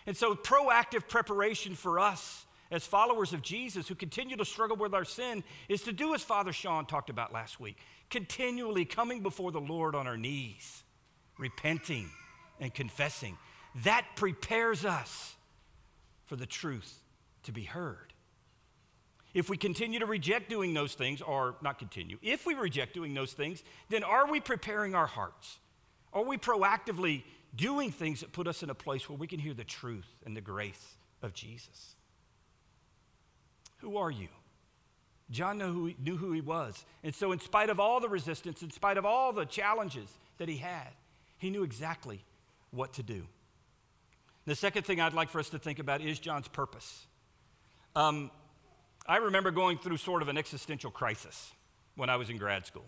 And 0.07 0.17
so, 0.17 0.35
proactive 0.35 1.07
preparation 1.07 1.77
for 1.77 2.01
us 2.01 2.47
as 2.73 2.85
followers 2.85 3.33
of 3.33 3.43
Jesus 3.43 3.87
who 3.87 3.95
continue 3.95 4.37
to 4.39 4.45
struggle 4.45 4.77
with 4.77 4.93
our 4.93 5.05
sin 5.05 5.45
is 5.69 5.83
to 5.83 5.93
do 5.93 6.17
as 6.17 6.23
Father 6.23 6.53
Sean 6.53 6.85
talked 6.85 7.11
about 7.11 7.33
last 7.33 7.61
week 7.61 7.77
continually 8.11 8.85
coming 8.85 9.23
before 9.23 9.53
the 9.53 9.61
Lord 9.61 9.95
on 9.95 10.09
our 10.09 10.17
knees 10.17 10.83
repenting 11.39 12.11
and 12.61 12.73
confessing. 12.73 13.37
That 13.85 14.07
prepares 14.17 14.85
us 14.85 15.37
for 16.27 16.37
the 16.37 16.47
truth 16.47 17.01
to 17.45 17.53
be 17.53 17.65
heard. 17.65 18.13
If 19.35 19.51
we 19.51 19.57
continue 19.59 19.99
to 19.99 20.07
reject 20.07 20.49
doing 20.49 20.73
those 20.73 20.95
things, 20.95 21.21
or 21.21 21.57
not 21.61 21.79
continue, 21.79 22.19
if 22.23 22.47
we 22.47 22.55
reject 22.55 22.95
doing 22.95 23.13
those 23.13 23.33
things, 23.33 23.63
then 23.91 24.03
are 24.03 24.31
we 24.31 24.41
preparing 24.41 24.95
our 24.95 25.07
hearts? 25.07 25.59
Are 26.13 26.25
we 26.25 26.39
proactively 26.39 27.23
doing 27.55 27.91
things 27.91 28.21
that 28.21 28.33
put 28.33 28.47
us 28.47 28.63
in 28.63 28.71
a 28.71 28.75
place 28.75 29.09
where 29.09 29.19
we 29.19 29.27
can 29.27 29.39
hear 29.39 29.53
the 29.53 29.65
truth 29.65 30.09
and 30.25 30.35
the 30.35 30.41
grace 30.41 30.97
of 31.23 31.35
Jesus? 31.35 31.97
Who 33.79 33.99
are 33.99 34.11
you? 34.11 34.29
John 35.31 35.59
knew 35.59 35.73
who, 35.73 35.87
he, 35.87 35.97
knew 36.03 36.17
who 36.17 36.33
he 36.33 36.41
was. 36.41 36.85
And 37.03 37.15
so, 37.15 37.33
in 37.33 37.41
spite 37.41 37.69
of 37.69 37.81
all 37.81 38.01
the 38.01 38.09
resistance, 38.09 38.63
in 38.63 38.71
spite 38.71 38.97
of 38.97 39.05
all 39.05 39.33
the 39.33 39.45
challenges 39.45 40.09
that 40.39 40.49
he 40.49 40.57
had, 40.57 40.89
he 41.39 41.51
knew 41.51 41.63
exactly 41.63 42.25
what 42.71 42.93
to 42.95 43.03
do. 43.03 43.27
The 44.47 44.55
second 44.55 44.85
thing 44.85 45.01
I'd 45.01 45.13
like 45.13 45.29
for 45.29 45.41
us 45.41 45.51
to 45.51 45.59
think 45.59 45.79
about 45.79 46.01
is 46.01 46.19
John's 46.19 46.49
purpose. 46.49 47.07
Um, 47.97 48.31
I 49.07 49.17
remember 49.17 49.51
going 49.51 49.79
through 49.79 49.97
sort 49.97 50.23
of 50.23 50.29
an 50.29 50.39
existential 50.39 50.91
crisis 50.91 51.53
when 51.97 52.11
I 52.11 52.17
was 52.17 52.31
in 52.31 52.37
grad 52.37 52.67
school. 52.67 52.87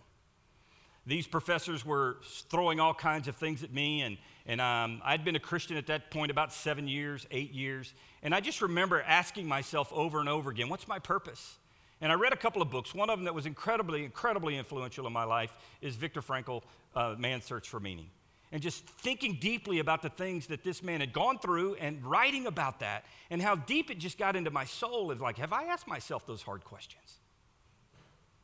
These 1.07 1.27
professors 1.27 1.87
were 1.87 2.19
throwing 2.51 2.81
all 2.81 2.93
kinds 2.93 3.29
of 3.29 3.37
things 3.37 3.63
at 3.63 3.73
me, 3.73 4.03
and, 4.03 4.19
and 4.47 4.61
um, 4.61 5.01
I'd 5.05 5.25
been 5.25 5.37
a 5.37 5.41
Christian 5.41 5.77
at 5.79 5.87
that 5.87 6.11
point 6.11 6.31
about 6.31 6.53
seven 6.53 6.87
years, 6.87 7.27
eight 7.31 7.53
years. 7.53 7.95
And 8.23 8.35
I 8.35 8.41
just 8.41 8.61
remember 8.61 9.01
asking 9.01 9.49
myself 9.49 9.91
over 9.93 10.21
and 10.21 10.29
over 10.29 10.51
again, 10.51 10.69
what's 10.69 10.87
my 10.87 10.99
purpose? 10.99 11.57
And 12.01 12.13
I 12.13 12.15
read 12.15 12.33
a 12.33 12.37
couple 12.37 12.61
of 12.61 12.71
books. 12.71 12.95
One 12.95 13.11
of 13.11 13.19
them 13.19 13.25
that 13.25 13.35
was 13.35 13.47
incredibly, 13.47 14.05
incredibly 14.05 14.57
influential 14.57 15.07
in 15.07 15.13
my 15.13 15.25
life 15.25 15.57
is 15.81 15.97
Viktor 15.97 16.21
Frankl, 16.21 16.63
uh, 16.95 17.15
Man's 17.19 17.47
Search 17.47 17.69
for 17.69 17.81
Meaning 17.81 18.11
and 18.53 18.63
just 18.63 18.87
thinking 18.87 19.39
deeply 19.41 19.79
about 19.79 20.03
the 20.03 20.09
things 20.09 20.47
that 20.47 20.65
this 20.65 20.83
man 20.83 21.01
had 21.01 21.13
gone 21.13 21.39
through 21.39 21.75
and 21.75 22.03
writing 22.05 22.47
about 22.47 22.81
that 22.81 23.05
and 23.31 23.43
how 23.43 23.55
deep 23.55 23.91
it 23.91 23.99
just 23.99 24.19
got 24.19 24.37
into 24.37 24.51
my 24.51 24.65
soul 24.65 25.11
is 25.11 25.21
like, 25.21 25.39
have 25.39 25.53
I 25.53 25.65
asked 25.65 25.87
myself 25.87 26.27
those 26.27 26.43
hard 26.43 26.65
questions? 26.65 27.19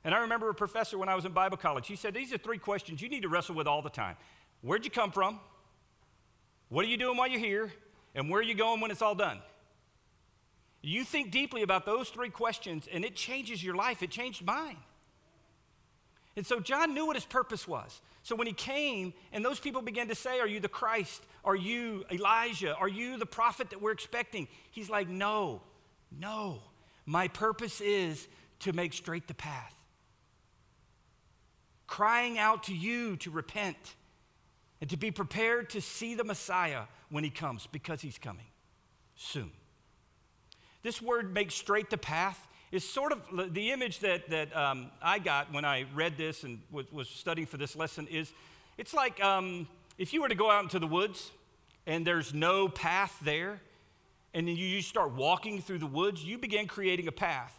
And 0.04 0.14
I 0.14 0.18
remember 0.18 0.50
a 0.50 0.54
professor 0.54 0.98
when 0.98 1.08
I 1.08 1.14
was 1.14 1.24
in 1.24 1.32
Bible 1.32 1.56
college, 1.56 1.86
he 1.86 1.96
said, 1.96 2.12
These 2.12 2.32
are 2.32 2.38
three 2.38 2.58
questions 2.58 3.00
you 3.00 3.08
need 3.08 3.22
to 3.22 3.28
wrestle 3.28 3.54
with 3.54 3.66
all 3.66 3.80
the 3.80 3.90
time. 3.90 4.16
Where'd 4.60 4.84
you 4.84 4.90
come 4.90 5.10
from? 5.10 5.40
What 6.68 6.84
are 6.84 6.88
you 6.88 6.98
doing 6.98 7.16
while 7.16 7.28
you're 7.28 7.40
here? 7.40 7.72
And 8.14 8.28
where 8.28 8.40
are 8.40 8.44
you 8.44 8.54
going 8.54 8.80
when 8.80 8.90
it's 8.90 9.02
all 9.02 9.14
done? 9.14 9.38
You 10.82 11.04
think 11.04 11.30
deeply 11.30 11.62
about 11.62 11.86
those 11.86 12.10
three 12.10 12.28
questions, 12.28 12.86
and 12.92 13.04
it 13.04 13.16
changes 13.16 13.64
your 13.64 13.74
life. 13.74 14.02
It 14.02 14.10
changed 14.10 14.44
mine. 14.44 14.76
And 16.36 16.46
so 16.46 16.60
John 16.60 16.92
knew 16.92 17.06
what 17.06 17.16
his 17.16 17.24
purpose 17.24 17.66
was. 17.66 18.02
So 18.24 18.34
when 18.34 18.46
he 18.46 18.54
came 18.54 19.12
and 19.32 19.44
those 19.44 19.60
people 19.60 19.82
began 19.82 20.08
to 20.08 20.14
say, 20.14 20.40
Are 20.40 20.48
you 20.48 20.58
the 20.58 20.68
Christ? 20.68 21.22
Are 21.44 21.54
you 21.54 22.04
Elijah? 22.10 22.74
Are 22.74 22.88
you 22.88 23.18
the 23.18 23.26
prophet 23.26 23.70
that 23.70 23.80
we're 23.80 23.92
expecting? 23.92 24.48
He's 24.70 24.90
like, 24.90 25.08
No, 25.08 25.60
no. 26.10 26.62
My 27.06 27.28
purpose 27.28 27.82
is 27.82 28.26
to 28.60 28.72
make 28.72 28.94
straight 28.94 29.28
the 29.28 29.34
path. 29.34 29.74
Crying 31.86 32.38
out 32.38 32.64
to 32.64 32.74
you 32.74 33.16
to 33.18 33.30
repent 33.30 33.76
and 34.80 34.88
to 34.88 34.96
be 34.96 35.10
prepared 35.10 35.68
to 35.70 35.82
see 35.82 36.14
the 36.14 36.24
Messiah 36.24 36.84
when 37.10 37.24
he 37.24 37.30
comes 37.30 37.68
because 37.70 38.00
he's 38.00 38.18
coming 38.18 38.46
soon. 39.16 39.50
This 40.82 41.00
word, 41.00 41.34
make 41.34 41.50
straight 41.50 41.90
the 41.90 41.98
path, 41.98 42.48
is 42.74 42.82
sort 42.82 43.12
of 43.12 43.54
the 43.54 43.70
image 43.70 44.00
that, 44.00 44.28
that 44.28 44.54
um, 44.56 44.90
I 45.00 45.20
got 45.20 45.52
when 45.52 45.64
I 45.64 45.84
read 45.94 46.16
this 46.16 46.42
and 46.42 46.60
was, 46.72 46.90
was 46.90 47.08
studying 47.08 47.46
for 47.46 47.56
this 47.56 47.76
lesson 47.76 48.08
is 48.08 48.32
it's 48.76 48.92
like 48.92 49.22
um, 49.22 49.68
if 49.96 50.12
you 50.12 50.20
were 50.20 50.28
to 50.28 50.34
go 50.34 50.50
out 50.50 50.64
into 50.64 50.80
the 50.80 50.86
woods 50.88 51.30
and 51.86 52.04
there's 52.04 52.34
no 52.34 52.68
path 52.68 53.16
there, 53.22 53.60
and 54.34 54.48
then 54.48 54.56
you 54.56 54.82
start 54.82 55.12
walking 55.12 55.62
through 55.62 55.78
the 55.78 55.86
woods, 55.86 56.24
you 56.24 56.36
begin 56.36 56.66
creating 56.66 57.06
a 57.06 57.12
path. 57.12 57.54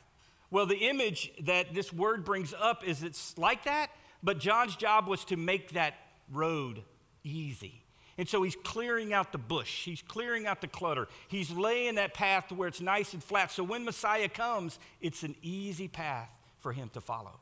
Well, 0.52 0.66
the 0.66 0.76
image 0.76 1.32
that 1.44 1.74
this 1.74 1.94
word 1.94 2.26
brings 2.26 2.54
up 2.54 2.86
is 2.86 3.02
it's 3.02 3.38
like 3.38 3.64
that, 3.64 3.92
but 4.22 4.38
John's 4.38 4.76
job 4.76 5.08
was 5.08 5.24
to 5.26 5.38
make 5.38 5.72
that 5.72 5.94
road 6.30 6.84
easy. 7.24 7.85
And 8.18 8.30
so 8.30 8.44
he's 8.44 8.56
clearing 8.56 9.12
out 9.12 9.32
the 9.34 9.38
bush, 9.38 9.84
he's 9.84 10.02
clearing 10.02 10.48
out 10.48 10.62
the 10.62 10.68
clutter, 10.68 11.08
he's 11.28 11.52
laying 11.52 11.96
that 11.96 12.14
path 12.14 12.48
to 12.48 12.56
where 12.56 12.68
it's 12.68 12.80
nice 12.80 13.14
and 13.14 13.22
flat. 13.22 13.52
So 13.52 13.64
when 13.64 13.84
Messiah 13.84 14.30
comes, 14.30 14.80
it's 15.02 15.24
an 15.24 15.36
easy 15.42 15.90
path 15.90 16.30
for 16.60 16.72
him 16.72 16.90
to 16.94 17.02
follow. 17.02 17.40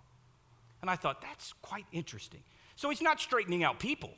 And 0.81 0.89
I 0.89 0.95
thought, 0.95 1.21
that's 1.21 1.53
quite 1.61 1.85
interesting. 1.91 2.41
So 2.75 2.89
he's 2.89 3.01
not 3.01 3.21
straightening 3.21 3.63
out 3.63 3.79
people, 3.79 4.13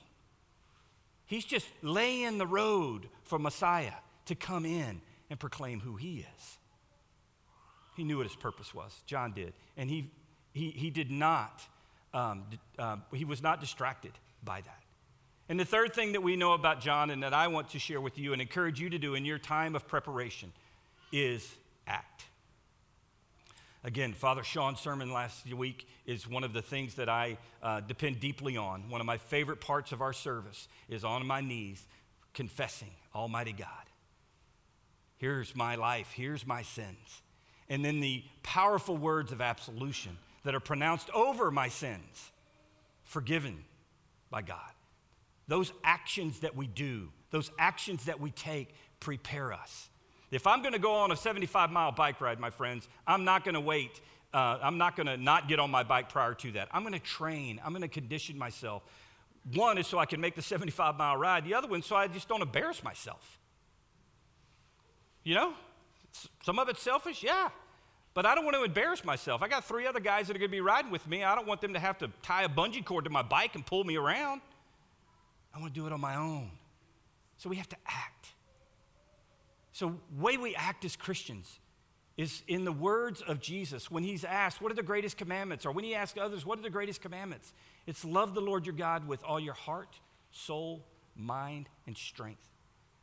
he's 1.25 1.45
just 1.45 1.67
laying 1.81 2.37
the 2.37 2.47
road 2.47 3.09
for 3.23 3.37
Messiah 3.37 3.93
to 4.27 4.35
come 4.35 4.65
in 4.65 5.01
and 5.29 5.39
proclaim 5.39 5.79
who 5.79 5.95
he 5.95 6.25
is. 6.37 6.57
He 7.95 8.03
knew 8.03 8.17
what 8.17 8.27
his 8.27 8.35
purpose 8.35 8.73
was. 8.73 8.93
John 9.05 9.31
did. 9.31 9.53
And 9.77 9.89
he, 9.89 10.11
he, 10.53 10.69
he 10.71 10.89
did 10.89 11.11
not, 11.11 11.61
um, 12.13 12.45
uh, 12.77 12.97
he 13.13 13.25
was 13.25 13.41
not 13.41 13.61
distracted 13.61 14.11
by 14.43 14.61
that. 14.61 14.84
And 15.47 15.59
the 15.59 15.65
third 15.65 15.93
thing 15.93 16.13
that 16.13 16.23
we 16.23 16.35
know 16.35 16.53
about 16.53 16.81
John 16.81 17.11
and 17.11 17.21
that 17.23 17.33
I 17.33 17.47
want 17.47 17.69
to 17.71 17.79
share 17.79 18.01
with 18.01 18.17
you 18.17 18.33
and 18.33 18.41
encourage 18.41 18.79
you 18.79 18.89
to 18.89 18.97
do 18.97 19.13
in 19.13 19.25
your 19.25 19.37
time 19.37 19.75
of 19.75 19.87
preparation 19.87 20.51
is 21.11 21.47
act. 21.85 22.25
Again, 23.83 24.13
Father 24.13 24.43
Sean's 24.43 24.79
sermon 24.79 25.13
last 25.13 25.53
week 25.53 25.87
is 26.07 26.27
one 26.27 26.43
of 26.43 26.53
the 26.53 26.63
things 26.63 26.95
that 26.95 27.07
I 27.07 27.37
uh, 27.61 27.81
depend 27.81 28.19
deeply 28.19 28.57
on. 28.57 28.89
One 28.89 28.99
of 28.99 29.05
my 29.05 29.19
favorite 29.19 29.61
parts 29.61 29.91
of 29.91 30.01
our 30.01 30.13
service 30.13 30.67
is 30.89 31.03
on 31.03 31.27
my 31.27 31.41
knees 31.41 31.85
confessing, 32.33 32.91
Almighty 33.13 33.53
God, 33.53 33.67
here's 35.17 35.55
my 35.55 35.75
life, 35.75 36.11
here's 36.13 36.45
my 36.45 36.63
sins. 36.63 37.21
And 37.69 37.85
then 37.85 37.99
the 37.99 38.23
powerful 38.43 38.97
words 38.97 39.31
of 39.31 39.41
absolution 39.41 40.17
that 40.43 40.53
are 40.53 40.59
pronounced 40.59 41.09
over 41.11 41.49
my 41.49 41.69
sins, 41.69 42.31
forgiven 43.03 43.63
by 44.29 44.41
God. 44.41 44.74
Those 45.47 45.71
actions 45.83 46.39
that 46.39 46.55
we 46.55 46.67
do, 46.67 47.09
those 47.31 47.51
actions 47.59 48.05
that 48.05 48.19
we 48.19 48.31
take, 48.31 48.73
prepare 48.99 49.53
us. 49.53 49.89
If 50.31 50.47
I'm 50.47 50.61
going 50.61 50.73
to 50.73 50.79
go 50.79 50.93
on 50.93 51.11
a 51.11 51.15
75 51.15 51.71
mile 51.71 51.91
bike 51.91 52.19
ride, 52.19 52.39
my 52.39 52.49
friends, 52.49 52.87
I'm 53.05 53.23
not 53.23 53.43
going 53.43 53.53
to 53.53 53.61
wait. 53.61 54.01
Uh, 54.33 54.57
I'm 54.61 54.77
not 54.77 54.95
going 54.95 55.07
to 55.07 55.17
not 55.17 55.47
get 55.47 55.59
on 55.59 55.71
my 55.71 55.83
bike 55.83 56.09
prior 56.09 56.33
to 56.33 56.51
that. 56.53 56.67
I'm 56.71 56.81
going 56.81 56.93
to 56.93 56.99
train. 56.99 57.61
I'm 57.63 57.71
going 57.71 57.83
to 57.83 57.87
condition 57.87 58.37
myself. 58.37 58.83
One 59.53 59.77
is 59.77 59.87
so 59.87 59.99
I 59.99 60.05
can 60.05 60.19
make 60.19 60.35
the 60.35 60.41
75 60.41 60.97
mile 60.97 61.17
ride. 61.17 61.45
The 61.45 61.53
other 61.53 61.67
one 61.67 61.83
so 61.83 61.95
I 61.95 62.07
just 62.07 62.27
don't 62.27 62.41
embarrass 62.41 62.83
myself. 62.83 63.39
You 65.23 65.35
know, 65.35 65.53
some 66.43 66.59
of 66.59 66.67
it's 66.69 66.81
selfish, 66.81 67.23
yeah. 67.23 67.49
But 68.13 68.25
I 68.25 68.33
don't 68.33 68.45
want 68.45 68.55
to 68.55 68.63
embarrass 68.63 69.03
myself. 69.03 69.41
I 69.41 69.47
got 69.47 69.65
three 69.65 69.85
other 69.85 69.99
guys 69.99 70.27
that 70.27 70.35
are 70.35 70.39
going 70.39 70.49
to 70.49 70.55
be 70.55 70.61
riding 70.61 70.89
with 70.89 71.05
me. 71.07 71.23
I 71.23 71.35
don't 71.35 71.47
want 71.47 71.61
them 71.61 71.73
to 71.73 71.79
have 71.79 71.97
to 71.99 72.09
tie 72.21 72.43
a 72.43 72.49
bungee 72.49 72.83
cord 72.83 73.03
to 73.03 73.09
my 73.09 73.21
bike 73.21 73.55
and 73.55 73.65
pull 73.65 73.83
me 73.83 73.97
around. 73.97 74.41
I 75.55 75.59
want 75.59 75.73
to 75.73 75.79
do 75.79 75.87
it 75.87 75.93
on 75.93 76.01
my 76.01 76.15
own. 76.15 76.51
So 77.37 77.49
we 77.49 77.55
have 77.55 77.69
to 77.69 77.77
act. 77.87 78.33
So, 79.71 79.99
way 80.17 80.37
we 80.37 80.55
act 80.55 80.85
as 80.85 80.95
Christians 80.95 81.59
is 82.17 82.43
in 82.47 82.63
the 82.63 82.71
words 82.71 83.21
of 83.21 83.41
Jesus 83.41 83.91
when 83.91 84.03
he's 84.03 84.23
asked, 84.23 84.61
What 84.61 84.71
are 84.71 84.75
the 84.75 84.83
greatest 84.83 85.17
commandments? 85.17 85.65
Or 85.65 85.71
when 85.71 85.83
he 85.83 85.93
asks 85.95 86.17
others, 86.19 86.45
What 86.45 86.59
are 86.59 86.61
the 86.61 86.69
greatest 86.69 87.01
commandments? 87.01 87.53
It's 87.85 88.05
love 88.05 88.33
the 88.33 88.41
Lord 88.41 88.65
your 88.65 88.75
God 88.75 89.07
with 89.07 89.23
all 89.23 89.39
your 89.39 89.53
heart, 89.53 89.99
soul, 90.31 90.85
mind, 91.15 91.67
and 91.87 91.97
strength. 91.97 92.47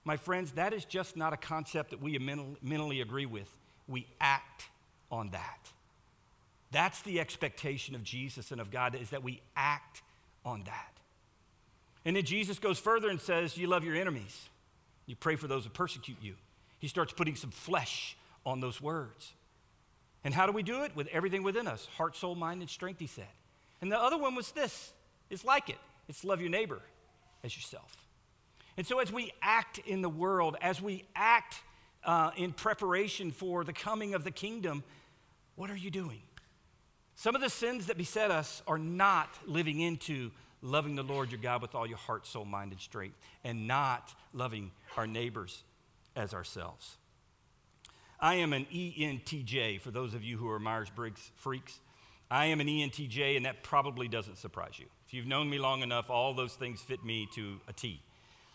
My 0.05 0.17
friends, 0.17 0.53
that 0.53 0.73
is 0.73 0.85
just 0.85 1.17
not 1.17 1.33
a 1.33 1.37
concept 1.37 1.91
that 1.91 2.03
we 2.03 2.19
mentally 2.19 3.01
agree 3.01 3.27
with. 3.27 3.55
We 3.87 4.07
act 4.21 4.65
on 5.11 5.31
that. 5.31 5.71
That's 6.71 7.03
the 7.03 7.21
expectation 7.21 7.95
of 7.95 8.03
Jesus 8.03 8.51
and 8.51 8.61
of 8.61 8.71
God 8.71 8.95
is 8.95 9.11
that 9.11 9.23
we 9.23 9.43
act 9.55 10.03
on 10.45 10.65
that. 10.65 10.92
And 12.05 12.17
then 12.17 12.25
Jesus 12.25 12.59
goes 12.59 12.79
further 12.79 13.09
and 13.09 13.21
says, 13.21 13.57
You 13.57 13.67
love 13.67 13.85
your 13.85 13.97
enemies. 13.97 14.49
You 15.07 15.17
pray 15.17 15.37
for 15.37 15.47
those 15.47 15.65
who 15.65 15.71
persecute 15.71 16.19
you. 16.21 16.35
He 16.79 16.89
starts 16.89 17.13
putting 17.13 17.37
some 17.37 17.51
flesh 17.51 18.17
on 18.45 18.61
those 18.61 18.81
words. 18.81 19.33
And 20.25 20.33
how 20.33 20.47
do 20.47 20.53
we 20.53 20.63
do 20.63 20.83
it? 20.83 20.95
With 20.95 21.09
everything 21.09 21.43
within 21.43 21.67
us 21.67 21.89
heart, 21.97 22.17
soul, 22.17 22.35
mind, 22.35 22.61
and 22.61 22.71
strength, 22.71 23.01
he 23.01 23.07
said. 23.07 23.29
And 23.81 23.91
the 23.91 24.01
other 24.01 24.19
one 24.19 24.35
was 24.35 24.53
this 24.53 24.93
it's 25.31 25.45
like 25.45 25.69
it 25.69 25.79
it's 26.09 26.25
love 26.25 26.41
your 26.41 26.51
neighbor 26.51 26.81
as 27.45 27.57
yourself. 27.57 27.97
And 28.77 28.87
so, 28.87 29.01
as 29.01 29.13
we 29.13 29.33
act 29.43 29.79
in 29.79 30.03
the 30.03 30.09
world, 30.09 30.57
as 30.61 30.81
we 30.81 31.05
act 31.15 31.57
uh, 32.05 32.31
in 32.37 32.53
preparation 32.53 33.31
for 33.31 33.65
the 33.65 33.73
coming 33.73 34.15
of 34.15 34.25
the 34.25 34.31
kingdom, 34.31 34.83
what 35.57 35.71
are 35.71 35.77
you 35.77 35.91
doing? 35.91 36.23
Some 37.15 37.35
of 37.35 37.43
the 37.43 37.51
sins 37.51 37.87
that 37.87 37.99
beset 37.99 38.31
us 38.31 38.63
are 38.67 38.79
not 38.79 39.29
living 39.47 39.81
into 39.81 40.31
loving 40.63 40.95
the 40.95 41.03
Lord 41.03 41.31
your 41.31 41.41
God 41.41 41.61
with 41.61 41.75
all 41.75 41.87
your 41.87 41.99
heart, 41.99 42.27
soul, 42.27 42.45
mind, 42.45 42.73
and 42.73 42.81
strength, 42.81 43.19
and 43.45 43.67
not 43.67 44.15
loving 44.33 44.71
our 44.97 45.07
neighbors 45.07 45.65
as 46.17 46.33
ourselves. 46.33 46.97
I 48.21 48.37
am 48.37 48.53
an 48.53 48.67
ENTJ 48.73 49.81
for 49.81 49.91
those 49.91 50.15
of 50.15 50.23
you 50.23 50.37
who 50.37 50.49
are 50.49 50.61
Myers 50.61 50.89
Briggs 50.95 51.33
freaks. 51.35 51.81
I 52.31 52.47
am 52.47 52.61
an 52.61 52.69
ENTJ, 52.69 53.37
and 53.37 53.45
that 53.45 53.63
probably 53.63 54.09
doesn't 54.09 54.39
surprise 54.39 54.79
you. 54.79 54.87
If 55.07 55.13
you've 55.13 55.27
known 55.27 55.51
me 55.51 55.59
long 55.59 55.83
enough, 55.83 56.09
all 56.09 56.33
those 56.33 56.55
things 56.55 56.81
fit 56.81 57.05
me 57.05 57.29
to 57.35 57.61
a 57.69 57.73
T. 57.73 58.01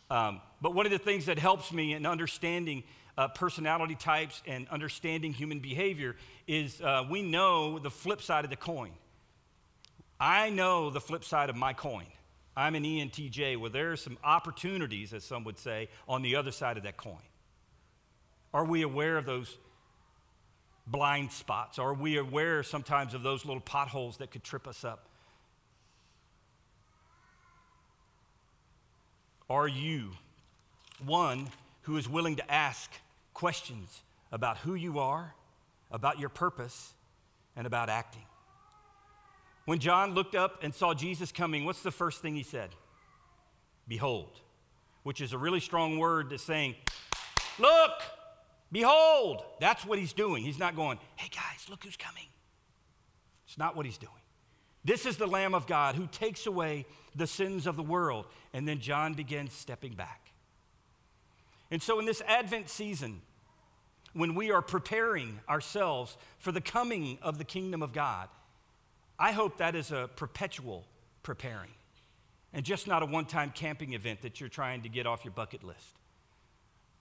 Um, 0.10 0.42
but 0.62 0.74
one 0.74 0.86
of 0.86 0.92
the 0.92 0.98
things 0.98 1.26
that 1.26 1.38
helps 1.38 1.74
me 1.74 1.94
in 1.94 2.06
understanding 2.06 2.84
uh, 3.18 3.28
personality 3.28 3.96
types 3.96 4.42
and 4.48 4.68
understanding 4.70 5.34
human 5.34 5.60
behavior 5.60 6.16
is 6.48 6.82
uh, 6.82 7.04
we 7.10 7.22
know 7.22 7.78
the 7.78 7.92
flip 7.92 8.22
side 8.22 8.46
of 8.46 8.50
the 8.50 8.56
coin. 8.56 8.92
I 10.20 10.50
know 10.50 10.90
the 10.90 11.02
flip 11.02 11.24
side 11.24 11.50
of 11.50 11.56
my 11.56 11.74
coin. 11.74 12.06
I'm 12.56 12.76
an 12.76 12.84
ENTJ 12.84 13.58
where 13.58 13.70
there 13.70 13.92
are 13.92 13.98
some 13.98 14.18
opportunities, 14.24 15.14
as 15.14 15.24
some 15.24 15.44
would 15.44 15.60
say, 15.60 15.90
on 16.08 16.24
the 16.24 16.36
other 16.36 16.52
side 16.52 16.78
of 16.78 16.84
that 16.84 16.98
coin. 16.98 17.22
Are 18.54 18.66
we 18.66 18.82
aware 18.82 19.18
of 19.18 19.26
those 19.26 19.58
blind 20.88 21.32
spots? 21.32 21.78
Are 21.78 21.94
we 21.94 22.18
aware 22.18 22.64
sometimes 22.64 23.14
of 23.14 23.22
those 23.22 23.46
little 23.46 23.62
potholes 23.62 24.18
that 24.18 24.32
could 24.32 24.44
trip 24.44 24.68
us 24.68 24.84
up? 24.84 25.08
Are 29.50 29.68
you 29.68 30.12
one 31.06 31.48
who 31.84 31.98
is 31.98 32.10
willing 32.10 32.36
to 32.38 32.52
ask 32.52 32.92
questions 33.34 34.02
about 34.32 34.58
who 34.58 34.76
you 34.76 35.00
are, 35.00 35.34
about 35.92 36.20
your 36.20 36.30
purpose, 36.30 36.94
and 37.56 37.66
about 37.66 37.90
acting. 37.90 38.26
When 39.68 39.80
John 39.80 40.14
looked 40.14 40.34
up 40.34 40.64
and 40.64 40.74
saw 40.74 40.94
Jesus 40.94 41.34
coming, 41.34 41.66
what's 41.66 41.82
the 41.82 41.92
first 41.92 42.22
thing 42.22 42.38
he 42.38 42.44
said? 42.44 42.70
Behold, 43.86 44.40
which 45.04 45.20
is 45.20 45.34
a 45.34 45.38
really 45.38 45.60
strong 45.60 46.00
word 46.00 46.30
that's 46.30 46.42
saying, 46.42 46.76
Look, 47.60 47.92
behold. 48.72 49.44
That's 49.60 49.86
what 49.86 50.00
he's 50.00 50.14
doing. 50.14 50.42
He's 50.42 50.58
not 50.58 50.78
going, 50.78 51.00
Hey 51.18 51.28
guys, 51.28 51.70
look 51.70 51.84
who's 51.84 51.98
coming. 51.98 52.24
It's 53.46 53.58
not 53.58 53.76
what 53.76 53.86
he's 53.86 53.98
doing. 53.98 54.14
This 54.86 55.06
is 55.06 55.18
the 55.18 55.28
Lamb 55.28 55.54
of 55.54 55.68
God 55.68 55.96
who 55.96 56.08
takes 56.08 56.48
away 56.48 56.86
the 57.14 57.28
sins 57.28 57.68
of 57.68 57.76
the 57.76 57.84
world. 57.84 58.26
And 58.54 58.66
then 58.66 58.80
John 58.80 59.16
begins 59.16 59.52
stepping 59.52 59.96
back. 59.96 60.32
And 61.72 61.84
so, 61.84 62.00
in 62.00 62.06
this 62.06 62.22
Advent 62.26 62.70
season, 62.70 63.22
when 64.14 64.34
we 64.34 64.50
are 64.50 64.62
preparing 64.62 65.42
ourselves 65.50 66.16
for 66.38 66.54
the 66.54 66.62
coming 66.62 67.18
of 67.22 67.38
the 67.38 67.44
kingdom 67.44 67.84
of 67.84 67.92
God, 67.92 68.30
I 69.20 69.32
hope 69.32 69.58
that 69.58 69.76
is 69.76 69.92
a 69.92 70.10
perpetual 70.16 70.86
preparing 71.24 71.72
and 72.54 72.66
just 72.66 72.88
not 72.88 73.04
a 73.04 73.06
one 73.06 73.26
time 73.26 73.52
camping 73.54 73.94
event 73.94 74.22
that 74.22 74.40
you're 74.40 74.50
trying 74.50 74.84
to 74.84 74.90
get 74.90 75.06
off 75.06 75.26
your 75.26 75.34
bucket 75.34 75.64
list. 75.64 76.00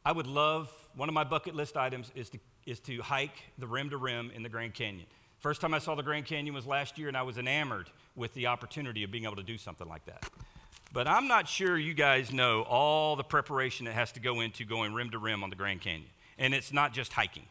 I 0.04 0.12
would 0.12 0.26
love, 0.26 0.70
one 0.94 1.08
of 1.08 1.14
my 1.14 1.24
bucket 1.24 1.54
list 1.54 1.76
items 1.76 2.12
is 2.14 2.30
to, 2.30 2.38
is 2.64 2.80
to 2.80 3.02
hike 3.02 3.36
the 3.58 3.66
rim 3.66 3.90
to 3.90 3.96
rim 3.96 4.30
in 4.34 4.42
the 4.42 4.48
Grand 4.48 4.74
Canyon. 4.74 5.06
First 5.38 5.60
time 5.60 5.74
I 5.74 5.78
saw 5.78 5.94
the 5.94 6.02
Grand 6.02 6.26
Canyon 6.26 6.54
was 6.54 6.66
last 6.66 6.96
year, 6.96 7.08
and 7.08 7.16
I 7.16 7.22
was 7.22 7.38
enamored 7.38 7.90
with 8.14 8.32
the 8.34 8.46
opportunity 8.46 9.02
of 9.02 9.10
being 9.10 9.24
able 9.24 9.36
to 9.36 9.42
do 9.42 9.58
something 9.58 9.88
like 9.88 10.04
that. 10.06 10.28
But 10.92 11.08
I'm 11.08 11.28
not 11.28 11.48
sure 11.48 11.76
you 11.76 11.92
guys 11.92 12.32
know 12.32 12.62
all 12.62 13.16
the 13.16 13.24
preparation 13.24 13.86
that 13.86 13.94
has 13.94 14.12
to 14.12 14.20
go 14.20 14.40
into 14.40 14.64
going 14.64 14.94
rim 14.94 15.10
to 15.10 15.18
rim 15.18 15.42
on 15.42 15.50
the 15.50 15.56
Grand 15.56 15.80
Canyon. 15.80 16.08
And 16.38 16.54
it's 16.54 16.72
not 16.72 16.92
just 16.92 17.12
hiking, 17.12 17.46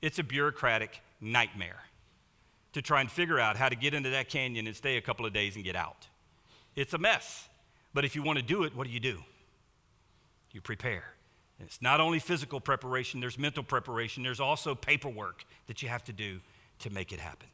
it's 0.00 0.18
a 0.18 0.24
bureaucratic 0.24 1.00
nightmare 1.20 1.80
to 2.78 2.82
try 2.82 3.00
and 3.00 3.10
figure 3.10 3.38
out 3.40 3.56
how 3.56 3.68
to 3.68 3.76
get 3.76 3.92
into 3.92 4.10
that 4.10 4.28
canyon 4.28 4.66
and 4.66 4.76
stay 4.76 4.96
a 4.96 5.00
couple 5.00 5.26
of 5.26 5.32
days 5.32 5.56
and 5.56 5.64
get 5.64 5.76
out. 5.76 6.06
It's 6.76 6.94
a 6.94 6.98
mess. 6.98 7.48
But 7.92 8.04
if 8.04 8.14
you 8.14 8.22
want 8.22 8.38
to 8.38 8.44
do 8.44 8.62
it, 8.62 8.76
what 8.76 8.86
do 8.86 8.92
you 8.92 9.00
do? 9.00 9.18
You 10.52 10.60
prepare. 10.60 11.04
And 11.58 11.66
it's 11.66 11.82
not 11.82 12.00
only 12.00 12.20
physical 12.20 12.60
preparation, 12.60 13.20
there's 13.20 13.38
mental 13.38 13.64
preparation, 13.64 14.22
there's 14.22 14.38
also 14.38 14.74
paperwork 14.74 15.44
that 15.66 15.82
you 15.82 15.88
have 15.88 16.04
to 16.04 16.12
do 16.12 16.40
to 16.80 16.90
make 16.90 17.12
it 17.12 17.18
happen. 17.18 17.48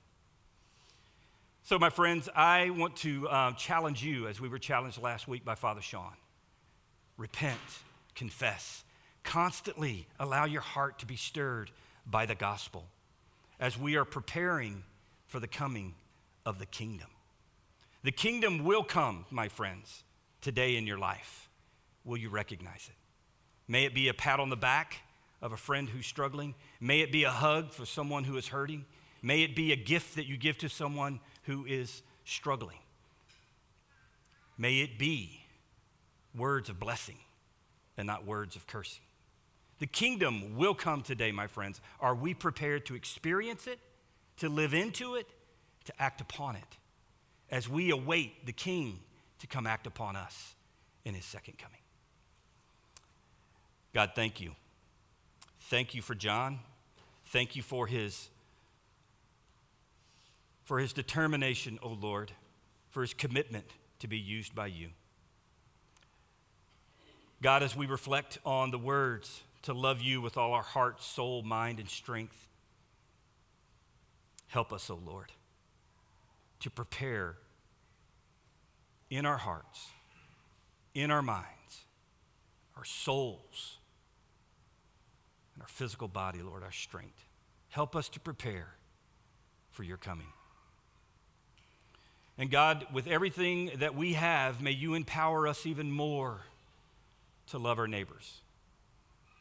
So, 1.63 1.79
my 1.79 1.89
friends, 1.89 2.29
I 2.37 2.69
want 2.69 2.97
to 2.97 3.27
um, 3.31 3.55
challenge 3.55 4.05
you 4.05 4.29
as 4.29 4.39
we 4.39 4.51
were 4.51 4.59
challenged 4.59 5.01
last 5.01 5.27
week 5.27 5.47
by 5.47 5.55
Father 5.55 5.81
Sean. 5.81 6.13
Repent, 7.17 7.59
confess, 8.15 8.85
constantly 9.23 10.07
allow 10.21 10.45
your 10.45 10.61
heart 10.61 10.99
to 10.99 11.07
be 11.07 11.17
stirred 11.17 11.71
by 12.07 12.27
the 12.27 12.35
gospel 12.35 12.85
as 13.59 13.79
we 13.79 13.97
are 13.97 14.05
preparing 14.05 14.83
for 15.35 15.41
the 15.41 15.49
coming 15.49 15.97
of 16.47 16.61
the 16.61 16.67
kingdom. 16.67 17.09
The 18.05 18.13
kingdom 18.13 18.63
will 18.63 18.85
come, 18.85 19.27
my 19.33 19.49
friends, 19.49 20.05
today 20.41 20.77
in 20.77 20.87
your 20.87 20.97
life. 20.97 21.49
Will 22.05 22.17
you 22.17 22.29
recognize 22.29 22.89
it? 22.89 22.95
May 23.67 23.85
it 23.85 23.97
be 23.97 24.07
a 24.07 24.15
pat 24.15 24.39
on 24.39 24.49
the 24.49 24.57
back 24.57 24.99
of 25.43 25.51
a 25.51 25.57
friend 25.57 25.89
who's 25.89 26.07
struggling. 26.07 26.55
May 26.81 27.01
it 27.01 27.11
be 27.11 27.25
a 27.25 27.33
hug 27.33 27.73
for 27.73 27.85
someone 27.85 28.23
who 28.23 28.37
is 28.37 28.47
hurting. 28.47 28.85
May 29.23 29.43
it 29.43 29.57
be 29.57 29.73
a 29.73 29.77
gift 29.77 30.15
that 30.15 30.27
you 30.27 30.37
give 30.37 30.57
to 30.59 30.69
someone 30.69 31.19
who 31.43 31.67
is 31.67 32.05
struggling. 32.25 32.79
May 34.57 34.83
it 34.83 35.01
be 35.01 35.41
words 36.33 36.69
of 36.69 36.79
blessing 36.79 37.19
and 37.97 38.07
not 38.07 38.25
words 38.25 38.55
of 38.55 38.69
cursing. 38.69 39.03
The 39.81 39.89
kingdom 39.89 40.57
will 40.57 40.75
come 40.75 41.03
today, 41.03 41.33
my 41.33 41.49
friends. 41.49 41.81
Are 41.99 42.15
we 42.15 42.35
prepared 42.35 42.87
to 42.87 42.95
experience 42.95 43.67
it, 43.67 43.81
to 44.39 44.49
live 44.49 44.75
into 44.75 45.15
it, 45.15 45.27
to 45.85 45.93
act 46.03 46.21
upon 46.21 46.57
it 46.57 46.77
as 47.51 47.69
we 47.69 47.91
await 47.91 48.47
the 48.47 48.53
king 48.53 48.99
to 49.39 49.47
come 49.47 49.67
act 49.67 49.87
upon 49.87 50.17
us 50.17 50.55
in 51.05 51.15
his 51.15 51.25
second 51.25 51.59
coming? 51.59 51.79
God, 53.93 54.11
thank 54.15 54.41
you. 54.41 54.53
Thank 55.61 55.95
you 55.95 56.03
for 56.03 56.15
John. 56.15 56.59
Thank 57.27 57.57
you 57.57 57.63
for 57.63 57.87
his 57.87 58.29
for 60.65 60.79
his 60.79 60.93
determination, 60.95 61.79
O 61.83 61.91
Lord, 61.91 62.33
for 62.89 63.03
his 63.03 63.13
commitment 63.13 63.67
to 63.99 64.09
be 64.09 64.19
used 64.19 64.55
by 64.55 64.67
you. 64.67 64.89
God, 67.43 67.63
as 67.63 67.77
we 67.77 67.87
reflect 67.87 68.39
on 68.47 68.71
the 68.71 68.79
words 68.79 69.43
to 69.63 69.75
love 69.75 70.01
you 70.01 70.23
with 70.23 70.39
all 70.39 70.55
our 70.55 70.63
heart, 70.63 71.03
soul, 71.03 71.43
mind, 71.43 71.79
and 71.79 71.89
strength, 71.89 72.49
help 74.55 74.73
us, 74.73 74.89
O 74.89 75.01
Lord, 75.05 75.33
to 76.61 76.71
prepare 76.71 77.35
in 79.11 79.27
our 79.27 79.37
hearts, 79.37 79.89
in 80.95 81.11
our 81.11 81.23
minds, 81.23 81.83
our 82.77 82.85
souls, 82.85 83.79
and 85.55 85.63
our 85.63 85.69
physical 85.69 86.07
body, 86.07 86.41
Lord, 86.41 86.63
our 86.63 86.71
strength. 86.71 87.27
Help 87.71 87.97
us 87.97 88.09
to 88.11 88.21
prepare 88.21 88.69
for 89.73 89.83
your 89.83 89.97
coming. 89.97 90.29
And 92.39 92.49
God, 92.49 92.87
with 92.93 93.09
everything 93.09 93.73
that 93.79 93.97
we 93.97 94.13
have, 94.13 94.63
may 94.63 94.71
you 94.71 94.95
empower 94.95 95.49
us 95.49 95.67
even 95.67 95.91
more 95.91 96.43
to 97.49 97.59
love 97.59 97.81
our 97.81 97.89
neighbors 97.89 98.41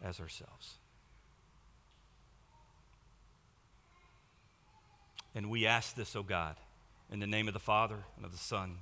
as 0.03 0.19
ourselves. 0.19 0.79
And 5.35 5.49
we 5.49 5.65
ask 5.65 5.95
this, 5.95 6.15
O 6.15 6.19
oh 6.19 6.23
God, 6.23 6.55
in 7.11 7.19
the 7.19 7.27
name 7.27 7.47
of 7.47 7.53
the 7.53 7.59
Father, 7.59 8.05
and 8.15 8.25
of 8.25 8.31
the 8.31 8.37
Son, 8.37 8.77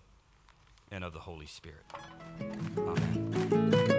and 0.92 1.04
of 1.04 1.14
the 1.14 1.20
Holy 1.20 1.46
Spirit. 1.46 1.84
Amen. 2.78 3.92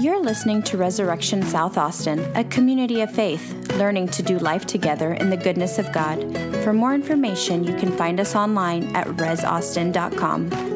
You're 0.00 0.20
listening 0.20 0.62
to 0.64 0.76
Resurrection 0.76 1.42
South 1.42 1.78
Austin, 1.78 2.18
a 2.36 2.44
community 2.44 3.00
of 3.00 3.10
faith, 3.10 3.72
learning 3.76 4.08
to 4.08 4.22
do 4.22 4.38
life 4.38 4.66
together 4.66 5.14
in 5.14 5.30
the 5.30 5.36
goodness 5.36 5.78
of 5.78 5.90
God. 5.92 6.20
For 6.62 6.72
more 6.74 6.94
information, 6.94 7.64
you 7.64 7.74
can 7.76 7.90
find 7.90 8.20
us 8.20 8.34
online 8.34 8.94
at 8.94 9.06
resaustin.com. 9.06 10.73